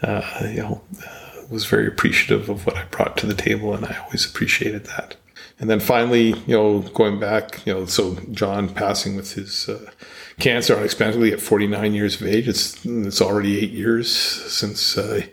uh, 0.02 0.42
you 0.44 0.62
know 0.62 0.82
uh, 1.04 1.42
was 1.50 1.66
very 1.66 1.86
appreciative 1.86 2.48
of 2.48 2.66
what 2.66 2.76
I 2.76 2.84
brought 2.84 3.16
to 3.18 3.26
the 3.26 3.34
table, 3.34 3.74
and 3.74 3.84
I 3.84 3.98
always 4.04 4.24
appreciated 4.24 4.86
that. 4.86 5.16
And 5.58 5.70
then 5.70 5.80
finally, 5.80 6.34
you 6.46 6.56
know, 6.56 6.80
going 6.80 7.18
back, 7.18 7.64
you 7.64 7.72
know, 7.72 7.86
so 7.86 8.16
John 8.30 8.68
passing 8.68 9.16
with 9.16 9.34
his 9.34 9.68
uh, 9.68 9.90
cancer 10.38 10.76
unexpectedly 10.76 11.32
at 11.32 11.40
49 11.40 11.94
years 11.94 12.20
of 12.20 12.26
age. 12.26 12.48
It's 12.48 12.84
it's 12.84 13.20
already 13.20 13.58
eight 13.58 13.70
years 13.70 14.10
since 14.10 14.98
uh, 14.98 15.26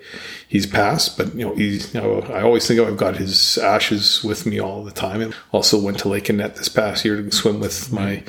he's 0.53 0.67
passed, 0.67 1.17
but 1.17 1.33
you 1.33 1.43
know 1.43 1.55
he's 1.55 1.91
you 1.95 1.99
know 1.99 2.21
I 2.31 2.43
always 2.43 2.67
think 2.67 2.79
I've 2.79 2.95
got 2.95 3.17
his 3.17 3.57
ashes 3.57 4.23
with 4.23 4.45
me 4.45 4.59
all 4.59 4.83
the 4.83 4.91
time. 4.91 5.19
And 5.19 5.35
also 5.51 5.81
went 5.81 5.97
to 5.99 6.09
Lake 6.09 6.29
Annette 6.29 6.55
this 6.55 6.69
past 6.69 7.03
year 7.03 7.19
to 7.19 7.31
swim 7.31 7.59
with 7.59 7.91
my 7.91 8.23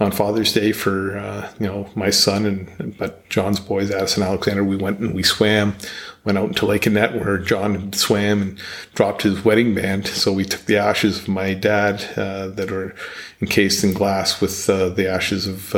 on 0.00 0.10
Father's 0.10 0.52
Day 0.52 0.72
for 0.72 1.16
uh, 1.16 1.52
you 1.60 1.68
know 1.68 1.88
my 1.94 2.10
son 2.10 2.44
and 2.44 2.98
but 2.98 3.26
John's 3.30 3.60
boys, 3.60 3.92
Addison 3.92 4.24
Alexander. 4.24 4.64
We 4.64 4.76
went 4.76 4.98
and 4.98 5.14
we 5.14 5.22
swam. 5.22 5.76
Went 6.24 6.36
out 6.36 6.48
into 6.48 6.66
Lake 6.66 6.84
Annette 6.84 7.14
where 7.14 7.38
John 7.38 7.92
swam 7.92 8.42
and 8.42 8.60
dropped 8.94 9.22
his 9.22 9.44
wedding 9.44 9.74
band. 9.74 10.08
So 10.08 10.32
we 10.32 10.44
took 10.44 10.62
the 10.62 10.76
ashes 10.76 11.20
of 11.20 11.28
my 11.28 11.54
dad 11.54 12.04
uh, 12.18 12.48
that 12.48 12.70
are 12.72 12.94
encased 13.40 13.82
in 13.84 13.94
glass 13.94 14.40
with 14.40 14.68
uh, 14.68 14.90
the 14.90 15.08
ashes 15.08 15.46
of 15.46 15.74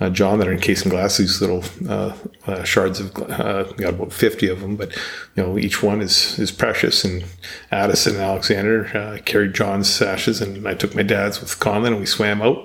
uh, 0.00 0.10
John 0.10 0.38
that 0.38 0.48
are 0.48 0.52
encased 0.52 0.84
in 0.84 0.90
glass. 0.90 1.16
These 1.16 1.40
little 1.40 1.64
uh, 1.88 2.14
uh, 2.46 2.64
shards 2.64 3.00
of 3.00 3.16
uh, 3.16 3.64
got 3.72 3.94
about 3.94 4.12
fifty 4.12 4.48
of 4.48 4.60
them, 4.60 4.76
but 4.76 4.94
you 5.34 5.42
know 5.42 5.58
each 5.58 5.82
one 5.82 6.00
is 6.00 6.38
is 6.38 6.52
precious. 6.52 7.04
And 7.04 7.24
Addison 7.70 8.14
and 8.14 8.22
Alexander 8.22 8.86
uh, 8.96 9.18
carried 9.24 9.54
John's 9.54 9.88
sashes, 9.88 10.40
and 10.40 10.66
I 10.66 10.74
took 10.74 10.94
my 10.94 11.02
dad's 11.02 11.40
with 11.40 11.58
Conlon, 11.58 11.88
and 11.88 12.00
we 12.00 12.06
swam 12.06 12.42
out. 12.42 12.64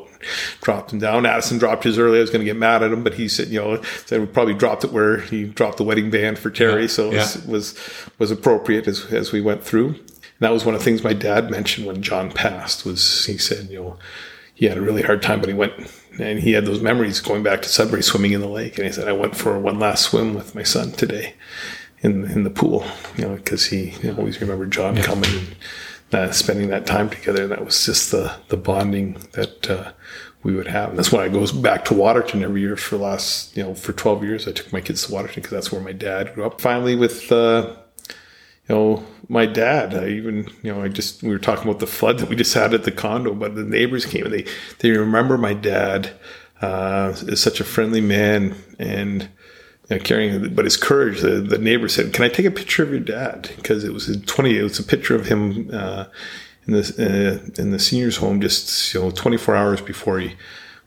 Dropped 0.62 0.94
him 0.94 1.00
down. 1.00 1.26
Addison 1.26 1.58
dropped 1.58 1.84
his 1.84 2.00
early. 2.00 2.18
I 2.18 2.22
was 2.22 2.30
going 2.30 2.40
to 2.40 2.46
get 2.46 2.56
mad 2.56 2.82
at 2.82 2.94
him, 2.94 3.04
but 3.04 3.16
he 3.16 3.28
said, 3.28 3.50
you 3.50 3.60
know, 3.60 3.82
said 4.06 4.22
we 4.22 4.26
probably 4.26 4.54
dropped 4.54 4.86
it 4.86 4.94
where 4.94 5.20
he 5.20 5.44
dropped 5.44 5.76
the 5.76 5.84
wedding 5.84 6.10
band 6.10 6.40
for 6.40 6.50
Terry, 6.50 6.84
yeah, 6.84 6.88
so 6.88 7.12
it 7.12 7.16
was, 7.16 7.36
yeah. 7.36 7.52
was 7.52 7.80
was 8.20 8.32
appropriate 8.32 8.88
as 8.88 9.06
as 9.12 9.34
we 9.34 9.42
went 9.42 9.64
through. 9.64 9.88
And 9.88 10.40
that 10.40 10.54
was 10.54 10.64
one 10.64 10.76
of 10.76 10.82
the 10.82 10.86
things 10.86 11.04
my 11.04 11.12
dad 11.12 11.52
mentioned 11.52 11.86
when 11.86 12.02
John 12.02 12.32
passed. 12.32 12.86
Was 12.86 13.26
he 13.26 13.38
said, 13.38 13.70
you 13.70 13.82
know, 13.82 13.98
he 14.56 14.66
had 14.68 14.78
a 14.78 14.82
really 14.82 15.02
hard 15.02 15.22
time, 15.22 15.42
but 15.42 15.50
he 15.50 15.56
went 15.56 15.74
and 16.20 16.40
he 16.40 16.52
had 16.54 16.66
those 16.66 16.82
memories 16.82 17.20
going 17.22 17.44
back 17.44 17.62
to 17.62 17.70
Sudbury 17.70 18.04
swimming 18.04 18.34
in 18.34 18.42
the 18.42 18.48
lake. 18.48 18.78
And 18.78 18.86
he 18.86 18.94
said, 18.94 19.08
I 19.08 19.14
went 19.14 19.36
for 19.36 19.58
one 19.60 19.80
last 19.80 20.04
swim 20.04 20.34
with 20.34 20.56
my 20.56 20.64
son 20.64 20.92
today 20.92 21.36
in 22.02 22.26
in 22.26 22.44
the 22.44 22.50
pool, 22.50 22.86
you 23.18 23.26
know, 23.26 23.36
because 23.36 23.68
he 23.68 23.94
always 24.10 24.40
remembered 24.40 24.72
John 24.72 24.98
yeah. 24.98 25.04
coming 25.04 25.32
and 25.32 25.56
uh, 26.14 26.32
spending 26.32 26.68
that 26.70 26.86
time 26.86 27.10
together. 27.10 27.44
And 27.44 27.52
that 27.52 27.66
was 27.66 27.86
just 27.86 28.12
the 28.12 28.36
the 28.50 28.58
bonding 28.58 29.18
that 29.32 29.70
uh, 29.70 29.92
we 30.44 30.54
would 30.54 30.68
have. 30.68 30.90
And 30.90 31.00
that's 31.00 31.12
why 31.12 31.24
I 31.24 31.30
goes 31.30 31.52
back 31.52 31.86
to 31.86 31.94
Waterton 31.94 32.44
every 32.44 32.62
year 32.62 32.76
for 32.76 32.98
the 32.98 33.04
last, 33.04 33.56
you 33.56 33.64
know, 33.64 33.74
for 33.74 33.94
12 33.94 34.24
years. 34.24 34.48
I 34.48 34.52
took 34.52 34.72
my 34.72 34.82
kids 34.82 35.08
to 35.08 35.14
Waterton 35.14 35.42
because 35.42 35.52
that's 35.52 35.72
where 35.72 35.82
my 35.82 35.94
dad 35.94 36.36
grew 36.36 36.46
up. 36.46 36.60
Finally, 36.60 36.96
with 36.96 37.32
uh, 37.32 37.76
you 38.68 38.76
know, 38.76 39.06
my 39.28 39.46
dad, 39.46 39.94
I 39.94 40.10
even, 40.10 40.50
you 40.62 40.74
know, 40.74 40.82
I 40.82 40.88
just, 40.88 41.24
we 41.24 41.30
were 41.30 41.40
talking 41.40 41.68
about 41.68 41.80
the 41.80 41.88
flood 41.88 42.20
that 42.20 42.30
we 42.30 42.36
just 42.36 42.54
had 42.54 42.74
at 42.74 42.84
the 42.84 42.92
condo, 42.92 43.34
but 43.34 43.56
the 43.56 43.64
neighbors 43.64 44.06
came 44.06 44.26
and 44.26 44.34
they, 44.34 44.46
they 44.80 44.92
remember 44.92 45.38
my 45.38 45.54
dad, 45.54 46.12
uh, 46.62 47.14
is 47.24 47.42
such 47.42 47.60
a 47.60 47.66
friendly 47.66 48.02
man 48.02 48.56
and, 48.80 49.24
you 49.90 49.98
know, 49.98 50.00
carrying, 50.00 50.54
but 50.54 50.66
his 50.66 50.78
courage, 50.78 51.22
the, 51.22 51.42
the 51.42 51.58
neighbor 51.58 51.90
said, 51.90 52.14
can 52.14 52.24
I 52.24 52.30
take 52.30 52.46
a 52.46 52.52
picture 52.52 52.84
of 52.84 52.92
your 52.92 53.00
dad? 53.00 53.52
Because 53.56 53.84
it 53.84 53.94
was 53.94 54.08
in 54.08 54.22
20, 54.22 54.58
it 54.58 54.64
was 54.64 54.80
a 54.80 54.84
picture 54.84 55.16
of 55.16 55.26
him, 55.26 55.70
uh, 55.74 56.06
in 56.66 56.74
the, 56.74 56.80
uh, 56.98 57.62
in 57.62 57.72
the 57.72 57.80
senior's 57.80 58.18
home 58.18 58.40
just, 58.40 58.94
you 58.94 59.02
know, 59.02 59.12
24 59.12 59.56
hours 59.56 59.82
before 59.82 60.20
he, 60.20 60.36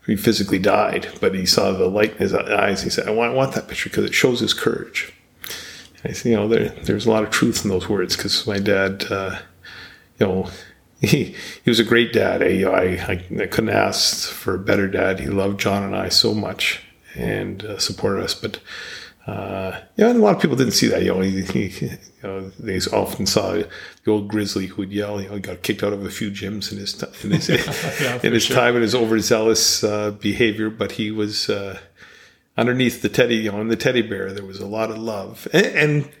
he 0.07 0.15
physically 0.15 0.57
died, 0.57 1.09
but 1.19 1.35
he 1.35 1.45
saw 1.45 1.71
the 1.73 1.87
light 1.87 2.13
in 2.13 2.19
his 2.19 2.33
eyes. 2.33 2.81
He 2.81 2.89
said, 2.89 3.07
"I 3.09 3.11
want, 3.11 3.33
I 3.33 3.35
want 3.35 3.53
that 3.55 3.67
picture 3.67 3.89
because 3.89 4.05
it 4.05 4.13
shows 4.13 4.39
his 4.39 4.53
courage." 4.53 5.13
I 6.03 6.13
"You 6.23 6.35
know, 6.35 6.47
there, 6.47 6.69
there's 6.69 7.05
a 7.05 7.11
lot 7.11 7.23
of 7.23 7.31
truth 7.31 7.63
in 7.63 7.69
those 7.69 7.89
words 7.89 8.15
because 8.15 8.45
my 8.47 8.59
dad, 8.59 9.05
uh, 9.09 9.39
you 10.19 10.27
know." 10.27 10.49
He, 10.99 11.35
he 11.63 11.69
was 11.69 11.79
a 11.79 11.83
great 11.83 12.11
dad. 12.11 12.41
I, 12.41 12.63
I, 12.63 13.11
I 13.39 13.45
couldn't 13.45 13.69
ask 13.69 14.31
for 14.31 14.55
a 14.55 14.57
better 14.57 14.87
dad. 14.87 15.19
He 15.19 15.27
loved 15.27 15.59
John 15.59 15.83
and 15.83 15.95
I 15.95 16.09
so 16.09 16.33
much 16.33 16.81
and 17.15 17.63
uh, 17.63 17.77
supported 17.77 18.23
us. 18.23 18.33
But 18.33 18.59
uh, 19.27 19.81
yeah, 19.97 20.07
and 20.09 20.19
a 20.19 20.23
lot 20.23 20.35
of 20.35 20.41
people 20.41 20.55
didn't 20.55 20.73
see 20.73 20.87
that. 20.87 21.03
You 21.03 21.13
know, 21.13 21.19
he, 21.19 21.41
he, 21.41 21.85
you 21.85 21.97
know, 22.23 22.49
they 22.51 22.79
often 22.93 23.25
saw 23.25 23.51
the 23.51 23.67
old 24.07 24.29
grizzly 24.29 24.67
who 24.67 24.77
would 24.77 24.91
yell. 24.93 25.21
You 25.21 25.27
know, 25.27 25.35
he 25.35 25.41
got 25.41 25.63
kicked 25.63 25.83
out 25.83 25.91
of 25.91 26.05
a 26.05 26.09
few 26.09 26.31
gyms 26.31 26.71
in 26.71 26.77
his 26.77 26.93
t- 26.93 27.07
in 27.23 27.31
his, 27.31 27.49
yeah, 28.01 28.19
in 28.23 28.31
his 28.31 28.43
sure. 28.43 28.55
time 28.55 28.75
and 28.75 28.83
his 28.83 28.95
overzealous 28.95 29.83
uh, 29.83 30.11
behavior. 30.11 30.69
But 30.69 30.93
he 30.93 31.11
was 31.11 31.49
uh, 31.49 31.77
underneath 32.57 33.01
the 33.01 33.09
teddy, 33.09 33.35
you 33.35 33.51
know, 33.51 33.61
in 33.61 33.67
the 33.67 33.75
teddy 33.75 34.01
bear. 34.01 34.33
There 34.33 34.45
was 34.45 34.59
a 34.59 34.67
lot 34.67 34.89
of 34.89 34.97
love, 34.97 35.47
and, 35.53 35.65
and 35.65 36.11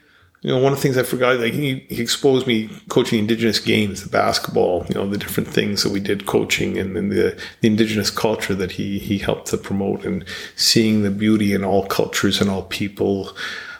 you 0.41 0.51
know, 0.51 0.59
one 0.59 0.71
of 0.71 0.77
the 0.77 0.81
things 0.83 0.97
I 0.97 1.03
forgot, 1.03 1.39
like 1.39 1.53
he, 1.53 1.85
he, 1.89 2.01
exposed 2.01 2.45
me 2.45 2.69
coaching 2.89 3.19
indigenous 3.19 3.59
games, 3.59 4.03
the 4.03 4.09
basketball, 4.09 4.85
you 4.87 4.95
know, 4.95 5.09
the 5.09 5.17
different 5.17 5.49
things 5.49 5.81
that 5.83 5.91
we 5.91 5.99
did 5.99 6.27
coaching 6.27 6.77
and, 6.77 6.95
and 6.95 7.11
the, 7.11 7.41
the 7.61 7.67
indigenous 7.67 8.11
culture 8.11 8.53
that 8.53 8.71
he, 8.71 8.99
he 8.99 9.17
helped 9.17 9.47
to 9.47 9.57
promote 9.57 10.05
and 10.05 10.23
seeing 10.55 11.01
the 11.01 11.09
beauty 11.09 11.53
in 11.53 11.63
all 11.63 11.87
cultures 11.87 12.39
and 12.39 12.51
all 12.51 12.63
people, 12.63 13.35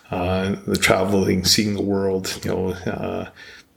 uh, 0.10 0.56
the 0.66 0.78
traveling, 0.78 1.46
seeing 1.46 1.76
the 1.76 1.82
world, 1.82 2.40
you 2.44 2.52
know, 2.52 2.70
uh, 2.70 3.30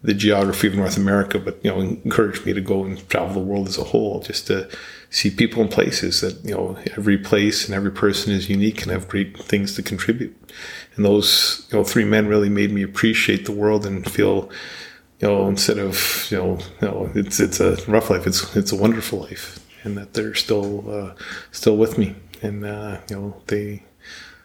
the 0.03 0.15
geography 0.15 0.67
of 0.67 0.75
North 0.75 0.97
America, 0.97 1.39
but, 1.39 1.59
you 1.63 1.71
know, 1.71 1.81
encouraged 1.81 2.47
me 2.47 2.55
to 2.55 2.61
go 2.61 2.85
and 2.85 3.07
travel 3.11 3.35
the 3.35 3.41
world 3.41 3.69
as 3.69 3.77
a 3.77 3.85
whole, 3.85 4.21
just 4.21 4.47
to 4.47 4.69
see 5.11 5.31
people 5.31 5.61
and 5.61 5.71
places 5.71 6.23
that, 6.23 6.43
you 6.45 6.55
know, 6.55 6.79
every 6.97 7.19
place 7.19 7.67
and 7.67 7.75
every 7.75 7.91
person 7.91 8.33
is 8.33 8.49
unique 8.49 8.83
and 8.83 8.91
have 8.91 9.09
great 9.09 9.37
things 9.39 9.75
to 9.75 9.83
contribute. 9.83 10.35
And 10.97 11.05
those 11.05 11.67
you 11.71 11.79
know 11.79 11.85
three 11.85 12.05
men 12.05 12.27
really 12.27 12.49
made 12.49 12.73
me 12.73 12.83
appreciate 12.83 13.45
the 13.45 13.53
world 13.53 13.87
and 13.87 14.11
feel 14.11 14.51
you 15.21 15.29
know 15.29 15.49
instead 15.49 15.79
of 15.79 16.27
you 16.31 16.39
know 16.39 16.59
you 16.81 16.89
know 16.89 17.11
it's 17.15 17.41
it's 17.41 17.61
a 17.61 17.77
rough 17.87 18.11
life. 18.11 18.27
It's 18.27 18.55
it's 18.57 18.73
a 18.73 18.77
wonderful 18.77 19.21
life 19.21 19.67
and 19.83 19.97
that 19.97 20.15
they're 20.15 20.35
still 20.35 20.91
uh, 20.91 21.15
still 21.53 21.77
with 21.77 21.99
me. 21.99 22.15
And 22.43 22.65
uh, 22.65 23.01
you 23.09 23.17
know 23.17 23.43
they 23.47 23.85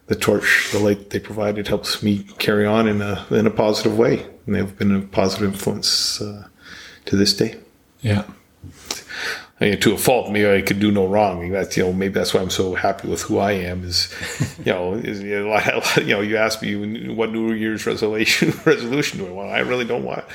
the 0.07 0.15
torch 0.15 0.69
the 0.71 0.79
light 0.79 1.09
they 1.09 1.19
provided 1.19 1.67
helps 1.67 2.03
me 2.03 2.23
carry 2.37 2.65
on 2.65 2.87
in 2.87 3.01
a 3.01 3.25
in 3.31 3.47
a 3.47 3.51
positive 3.51 3.97
way 3.97 4.25
and 4.45 4.55
they've 4.55 4.77
been 4.77 4.95
a 4.95 5.01
positive 5.01 5.53
influence 5.53 6.21
uh, 6.21 6.47
to 7.05 7.15
this 7.15 7.33
day 7.33 7.57
yeah 8.01 8.25
I 9.59 9.69
mean, 9.69 9.79
to 9.79 9.93
a 9.93 9.97
fault, 9.97 10.31
maybe 10.31 10.51
I 10.51 10.61
could 10.61 10.79
do 10.79 10.91
no 10.91 11.07
wrong. 11.07 11.49
That's 11.49 11.77
you 11.77 11.83
know 11.83 11.93
maybe 11.93 12.13
that's 12.13 12.33
why 12.33 12.41
I'm 12.41 12.49
so 12.49 12.75
happy 12.75 13.07
with 13.07 13.21
who 13.21 13.37
I 13.37 13.53
am. 13.53 13.85
Is 13.85 14.13
you 14.59 14.73
know 14.73 14.93
is 15.03 15.21
you 15.21 15.45
know, 15.45 15.81
you 15.97 16.07
know 16.07 16.21
you 16.21 16.35
ask 16.35 16.61
me 16.61 17.09
what 17.09 17.31
New 17.31 17.53
Year's 17.53 17.85
resolution 17.85 18.53
resolution 18.65 19.19
do 19.19 19.27
I 19.27 19.31
want? 19.31 19.51
I 19.51 19.59
really 19.59 19.85
don't 19.85 20.03
want. 20.03 20.25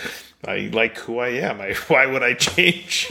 I 0.42 0.70
like 0.72 0.96
who 0.96 1.18
I 1.18 1.28
am. 1.28 1.60
I, 1.60 1.74
why 1.88 2.06
would 2.06 2.22
I 2.22 2.32
change? 2.32 3.08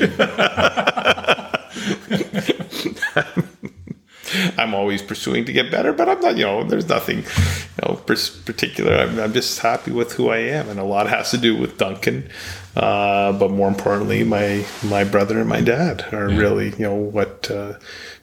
Always 4.90 5.02
pursuing 5.04 5.46
to 5.46 5.54
get 5.54 5.70
better, 5.70 5.94
but 5.94 6.10
I'm 6.10 6.20
not. 6.20 6.36
You 6.36 6.46
know, 6.46 6.64
there's 6.64 6.90
nothing, 6.90 7.20
you 7.20 7.82
know, 7.84 7.94
particular. 7.96 8.96
I'm, 8.96 9.20
I'm 9.20 9.34
just 9.34 9.60
happy 9.60 9.92
with 9.92 10.14
who 10.14 10.30
I 10.30 10.38
am, 10.38 10.68
and 10.68 10.80
a 10.80 10.84
lot 10.84 11.08
has 11.08 11.30
to 11.30 11.38
do 11.38 11.56
with 11.56 11.78
Duncan. 11.78 12.28
Uh, 12.76 13.32
but 13.34 13.52
more 13.52 13.68
importantly, 13.68 14.24
my 14.24 14.66
my 14.84 15.04
brother 15.04 15.40
and 15.40 15.48
my 15.48 15.62
dad 15.62 16.12
are 16.12 16.32
yeah. 16.32 16.40
really, 16.40 16.70
you 16.72 16.80
know, 16.80 16.96
what 16.96 17.52
uh, 17.52 17.74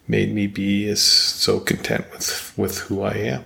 made 0.08 0.34
me 0.34 0.48
be 0.48 0.88
is 0.88 1.00
so 1.00 1.60
content 1.60 2.04
with 2.10 2.52
with 2.56 2.78
who 2.78 3.02
I 3.02 3.14
am. 3.14 3.44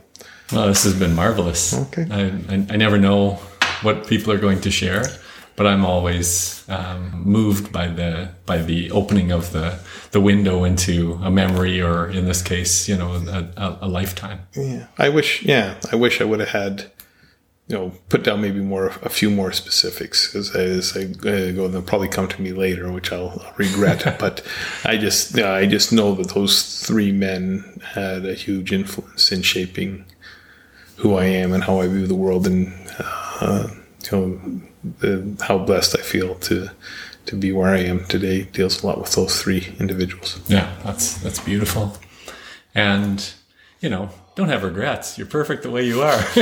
Well, 0.50 0.68
this 0.68 0.84
has 0.84 0.98
been 0.98 1.14
marvelous. 1.14 1.74
Okay, 1.74 2.06
I, 2.10 2.22
I, 2.54 2.66
I 2.70 2.76
never 2.76 2.98
know 2.98 3.38
what 3.82 4.06
people 4.06 4.32
are 4.32 4.38
going 4.38 4.62
to 4.62 4.70
share 4.70 5.04
but 5.56 5.66
I'm 5.66 5.84
always 5.84 6.64
um, 6.68 7.22
moved 7.24 7.72
by 7.72 7.88
the 7.88 8.30
by 8.46 8.58
the 8.58 8.90
opening 8.90 9.30
of 9.30 9.52
the 9.52 9.78
the 10.12 10.20
window 10.20 10.64
into 10.64 11.18
a 11.22 11.30
memory, 11.30 11.80
or 11.80 12.08
in 12.08 12.24
this 12.24 12.42
case, 12.42 12.88
you 12.88 12.96
know, 12.96 13.14
a, 13.56 13.78
a 13.82 13.88
lifetime. 13.88 14.40
Yeah, 14.54 14.86
I 14.98 15.08
wish. 15.08 15.42
Yeah, 15.42 15.74
I 15.92 15.96
wish 15.96 16.20
I 16.20 16.24
would 16.24 16.40
have 16.40 16.50
had 16.50 16.90
you 17.70 17.76
know, 17.76 17.92
put 18.08 18.24
down 18.24 18.40
maybe 18.40 18.58
more, 18.58 18.88
a 19.02 19.08
few 19.08 19.30
more 19.30 19.52
specifics 19.52 20.34
as, 20.34 20.50
as 20.56 20.96
I 20.96 21.04
go. 21.04 21.68
They'll 21.68 21.82
probably 21.82 22.08
come 22.08 22.26
to 22.26 22.42
me 22.42 22.52
later, 22.52 22.90
which 22.90 23.12
I'll 23.12 23.40
regret. 23.56 24.16
but 24.18 24.44
I 24.84 24.96
just, 24.96 25.36
you 25.36 25.44
know, 25.44 25.54
I 25.54 25.66
just 25.66 25.92
know 25.92 26.16
that 26.16 26.30
those 26.34 26.84
three 26.84 27.12
men 27.12 27.80
had 27.94 28.26
a 28.26 28.34
huge 28.34 28.72
influence 28.72 29.30
in 29.30 29.42
shaping 29.42 30.04
who 30.96 31.14
I 31.14 31.26
am 31.26 31.52
and 31.52 31.62
how 31.62 31.80
I 31.80 31.86
view 31.86 32.08
the 32.08 32.16
world, 32.16 32.48
and 32.48 32.74
uh, 33.40 33.68
you 34.10 34.10
know, 34.10 34.62
the, 34.82 35.36
how 35.42 35.58
blessed 35.58 35.98
I 35.98 36.02
feel 36.02 36.34
to 36.36 36.70
to 37.26 37.36
be 37.36 37.52
where 37.52 37.68
I 37.68 37.80
am 37.80 38.04
today 38.06 38.42
deals 38.44 38.82
a 38.82 38.86
lot 38.86 38.98
with 38.98 39.12
those 39.12 39.40
three 39.40 39.74
individuals. 39.78 40.40
Yeah, 40.48 40.74
that's 40.84 41.18
that's 41.18 41.38
beautiful, 41.38 41.96
and 42.74 43.32
you 43.80 43.88
know, 43.88 44.10
don't 44.34 44.48
have 44.48 44.62
regrets. 44.64 45.18
You're 45.18 45.26
perfect 45.26 45.62
the 45.62 45.70
way 45.70 45.86
you 45.86 46.02
are. 46.02 46.18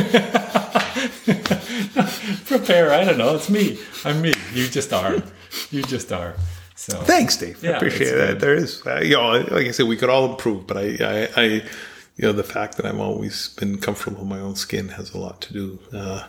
Prepare. 2.46 2.92
I 2.92 3.05
don't 3.05 3.18
know. 3.18 3.35
It's 3.37 3.51
me. 3.51 3.79
I'm 4.05 4.20
me. 4.22 4.33
You 4.53 4.68
just 4.68 4.92
are. 4.92 5.22
You 5.70 5.83
just 5.83 6.12
are. 6.12 6.35
So 6.74 7.01
thanks, 7.03 7.37
Dave. 7.37 7.62
Yeah, 7.62 7.72
I 7.72 7.77
appreciate 7.77 8.12
that. 8.12 8.40
There 8.40 8.55
is, 8.55 8.87
uh, 8.87 9.01
you 9.01 9.14
know, 9.14 9.33
like 9.51 9.66
I 9.66 9.70
said, 9.72 9.87
we 9.88 9.96
could 9.96 10.11
all 10.11 10.31
improve, 10.31 10.66
but 10.66 10.77
I, 10.77 10.96
I, 11.01 11.29
I, 11.37 11.42
you 12.16 12.22
know, 12.22 12.33
the 12.33 12.44
fact 12.44 12.77
that 12.77 12.87
I've 12.87 13.01
always 13.01 13.48
been 13.48 13.79
comfortable 13.79 14.22
in 14.22 14.29
my 14.29 14.38
own 14.38 14.55
skin 14.55 14.90
has 14.90 15.12
a 15.12 15.18
lot 15.18 15.40
to 15.42 15.53
do 15.53 15.79
uh, 15.92 16.29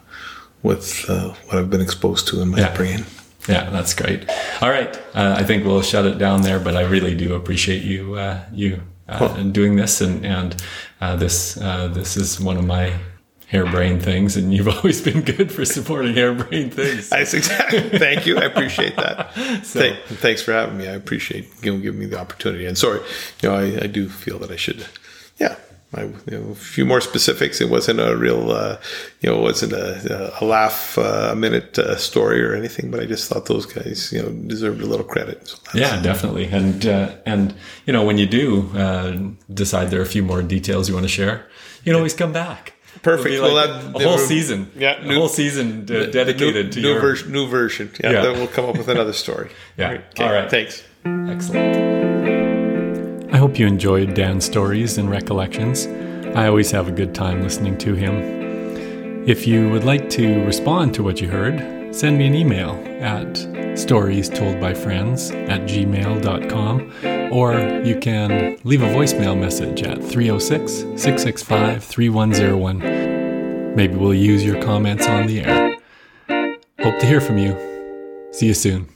with 0.63 1.09
uh, 1.09 1.29
what 1.45 1.57
I've 1.57 1.69
been 1.69 1.81
exposed 1.81 2.27
to 2.29 2.41
in 2.41 2.49
my 2.49 2.59
yeah. 2.59 2.67
upbringing. 2.67 3.05
Yeah, 3.47 3.69
that's 3.69 3.93
great. 3.93 4.29
All 4.61 4.69
right, 4.69 4.95
uh, 5.15 5.35
I 5.37 5.43
think 5.43 5.65
we'll 5.65 5.81
shut 5.81 6.05
it 6.05 6.17
down 6.17 6.43
there. 6.43 6.59
But 6.59 6.75
I 6.75 6.81
really 6.81 7.15
do 7.15 7.33
appreciate 7.33 7.83
you, 7.83 8.15
uh, 8.15 8.43
you 8.51 8.81
uh, 9.07 9.41
doing 9.43 9.75
this, 9.75 10.01
and 10.01 10.25
and 10.25 10.61
uh, 11.01 11.15
this 11.15 11.57
uh, 11.57 11.87
this 11.87 12.15
is 12.15 12.39
one 12.39 12.57
of 12.57 12.65
my 12.65 12.93
harebrained 13.49 14.03
things, 14.03 14.37
and 14.37 14.53
you've 14.53 14.67
always 14.77 15.01
been 15.01 15.21
good 15.21 15.51
for 15.51 15.65
supporting 15.65 16.13
harebrained 16.13 16.73
things. 16.73 17.09
That's 17.09 17.33
exactly. 17.33 17.81
Thank 17.97 18.25
you. 18.25 18.37
I 18.37 18.45
appreciate 18.45 18.95
that. 18.95 19.33
so, 19.63 19.79
Thank, 19.79 19.99
thanks 20.19 20.41
for 20.41 20.53
having 20.53 20.77
me. 20.77 20.87
I 20.87 20.93
appreciate 20.93 21.49
you 21.63 21.79
giving 21.79 21.99
me 21.99 22.05
the 22.05 22.19
opportunity. 22.19 22.65
And 22.65 22.77
sorry, 22.77 23.01
you 23.41 23.49
know, 23.49 23.55
I, 23.55 23.83
I 23.83 23.87
do 23.87 24.09
feel 24.09 24.39
that 24.39 24.51
I 24.51 24.55
should, 24.55 24.85
yeah, 25.37 25.55
I, 25.93 26.03
you 26.03 26.13
know, 26.29 26.51
a 26.51 26.55
few 26.55 26.85
more 26.85 27.01
specifics. 27.01 27.59
It 27.61 27.69
wasn't 27.69 27.99
a 27.99 28.15
real, 28.15 28.51
uh, 28.51 28.77
you 29.21 29.29
know, 29.29 29.39
it 29.39 29.41
wasn't 29.41 29.73
a, 29.73 30.39
a 30.39 30.45
laugh 30.45 30.97
uh, 30.99 31.29
a 31.31 31.35
minute 31.35 31.79
uh, 31.79 31.97
story 31.97 32.43
or 32.43 32.53
anything. 32.53 32.91
But 32.91 32.99
I 32.99 33.05
just 33.05 33.27
thought 33.27 33.47
those 33.47 33.65
guys, 33.65 34.11
you 34.11 34.21
know, 34.21 34.29
deserved 34.29 34.81
a 34.81 34.85
little 34.85 35.05
credit. 35.05 35.47
So 35.47 35.57
yeah, 35.73 35.99
definitely. 36.01 36.45
And 36.45 36.85
uh, 36.85 37.15
and 37.25 37.55
you 37.87 37.93
know, 37.93 38.03
when 38.03 38.19
you 38.19 38.27
do 38.27 38.69
uh, 38.75 39.17
decide 39.51 39.89
there 39.89 39.99
are 39.99 40.03
a 40.03 40.13
few 40.17 40.23
more 40.23 40.43
details 40.43 40.87
you 40.89 40.93
want 40.93 41.05
to 41.05 41.11
share, 41.11 41.47
you 41.83 41.91
can 41.91 41.95
always 41.95 42.13
come 42.13 42.33
back. 42.33 42.73
Perfect. 43.01 43.41
Like 43.41 43.51
we'll 43.93 44.01
a 44.01 44.03
whole 44.03 44.17
season. 44.17 44.71
Yeah, 44.75 45.01
new, 45.03 45.15
a 45.15 45.19
whole 45.19 45.29
season 45.29 45.85
dedicated 45.85 46.67
new, 46.67 46.71
to 46.71 46.81
new 46.81 46.89
your 46.89 47.01
version. 47.01 47.31
New 47.31 47.47
version. 47.47 47.91
Yeah, 48.03 48.11
yeah. 48.11 48.21
Then 48.21 48.33
we'll 48.33 48.47
come 48.47 48.65
up 48.65 48.77
with 48.77 48.89
another 48.89 49.13
story. 49.13 49.51
yeah. 49.77 49.85
All 49.85 49.91
right. 49.93 50.05
Okay. 50.11 50.23
All 50.23 50.33
right. 50.33 50.49
Thanks. 50.51 50.83
Excellent. 51.05 52.08
I 53.31 53.37
hope 53.37 53.59
you 53.59 53.67
enjoyed 53.67 54.15
Dan's 54.15 54.45
stories 54.45 54.97
and 54.97 55.09
recollections. 55.09 55.85
I 56.35 56.47
always 56.47 56.71
have 56.71 56.87
a 56.87 56.91
good 56.91 57.13
time 57.13 57.43
listening 57.43 57.77
to 57.79 57.93
him. 57.93 59.27
If 59.27 59.45
you 59.45 59.69
would 59.69 59.83
like 59.83 60.09
to 60.11 60.43
respond 60.45 60.95
to 60.95 61.03
what 61.03 61.21
you 61.21 61.29
heard, 61.29 61.93
send 61.93 62.17
me 62.17 62.25
an 62.25 62.33
email 62.33 62.71
at 62.99 63.77
stories 63.77 64.29
told 64.29 64.59
by 64.59 64.73
friends 64.73 65.29
at 65.31 65.61
gmail.com 65.61 67.31
or 67.31 67.53
you 67.85 67.99
can 67.99 68.57
leave 68.63 68.81
a 68.81 68.87
voicemail 68.87 69.39
message 69.39 69.83
at 69.83 70.03
306 70.03 70.73
665 70.73 71.83
3101. 71.83 73.75
Maybe 73.75 73.95
we'll 73.95 74.15
use 74.15 74.43
your 74.43 74.61
comments 74.63 75.07
on 75.07 75.27
the 75.27 75.41
air. 75.41 75.77
Hope 76.79 76.99
to 76.99 77.05
hear 77.05 77.21
from 77.21 77.37
you. 77.37 77.55
See 78.31 78.47
you 78.47 78.53
soon. 78.53 78.89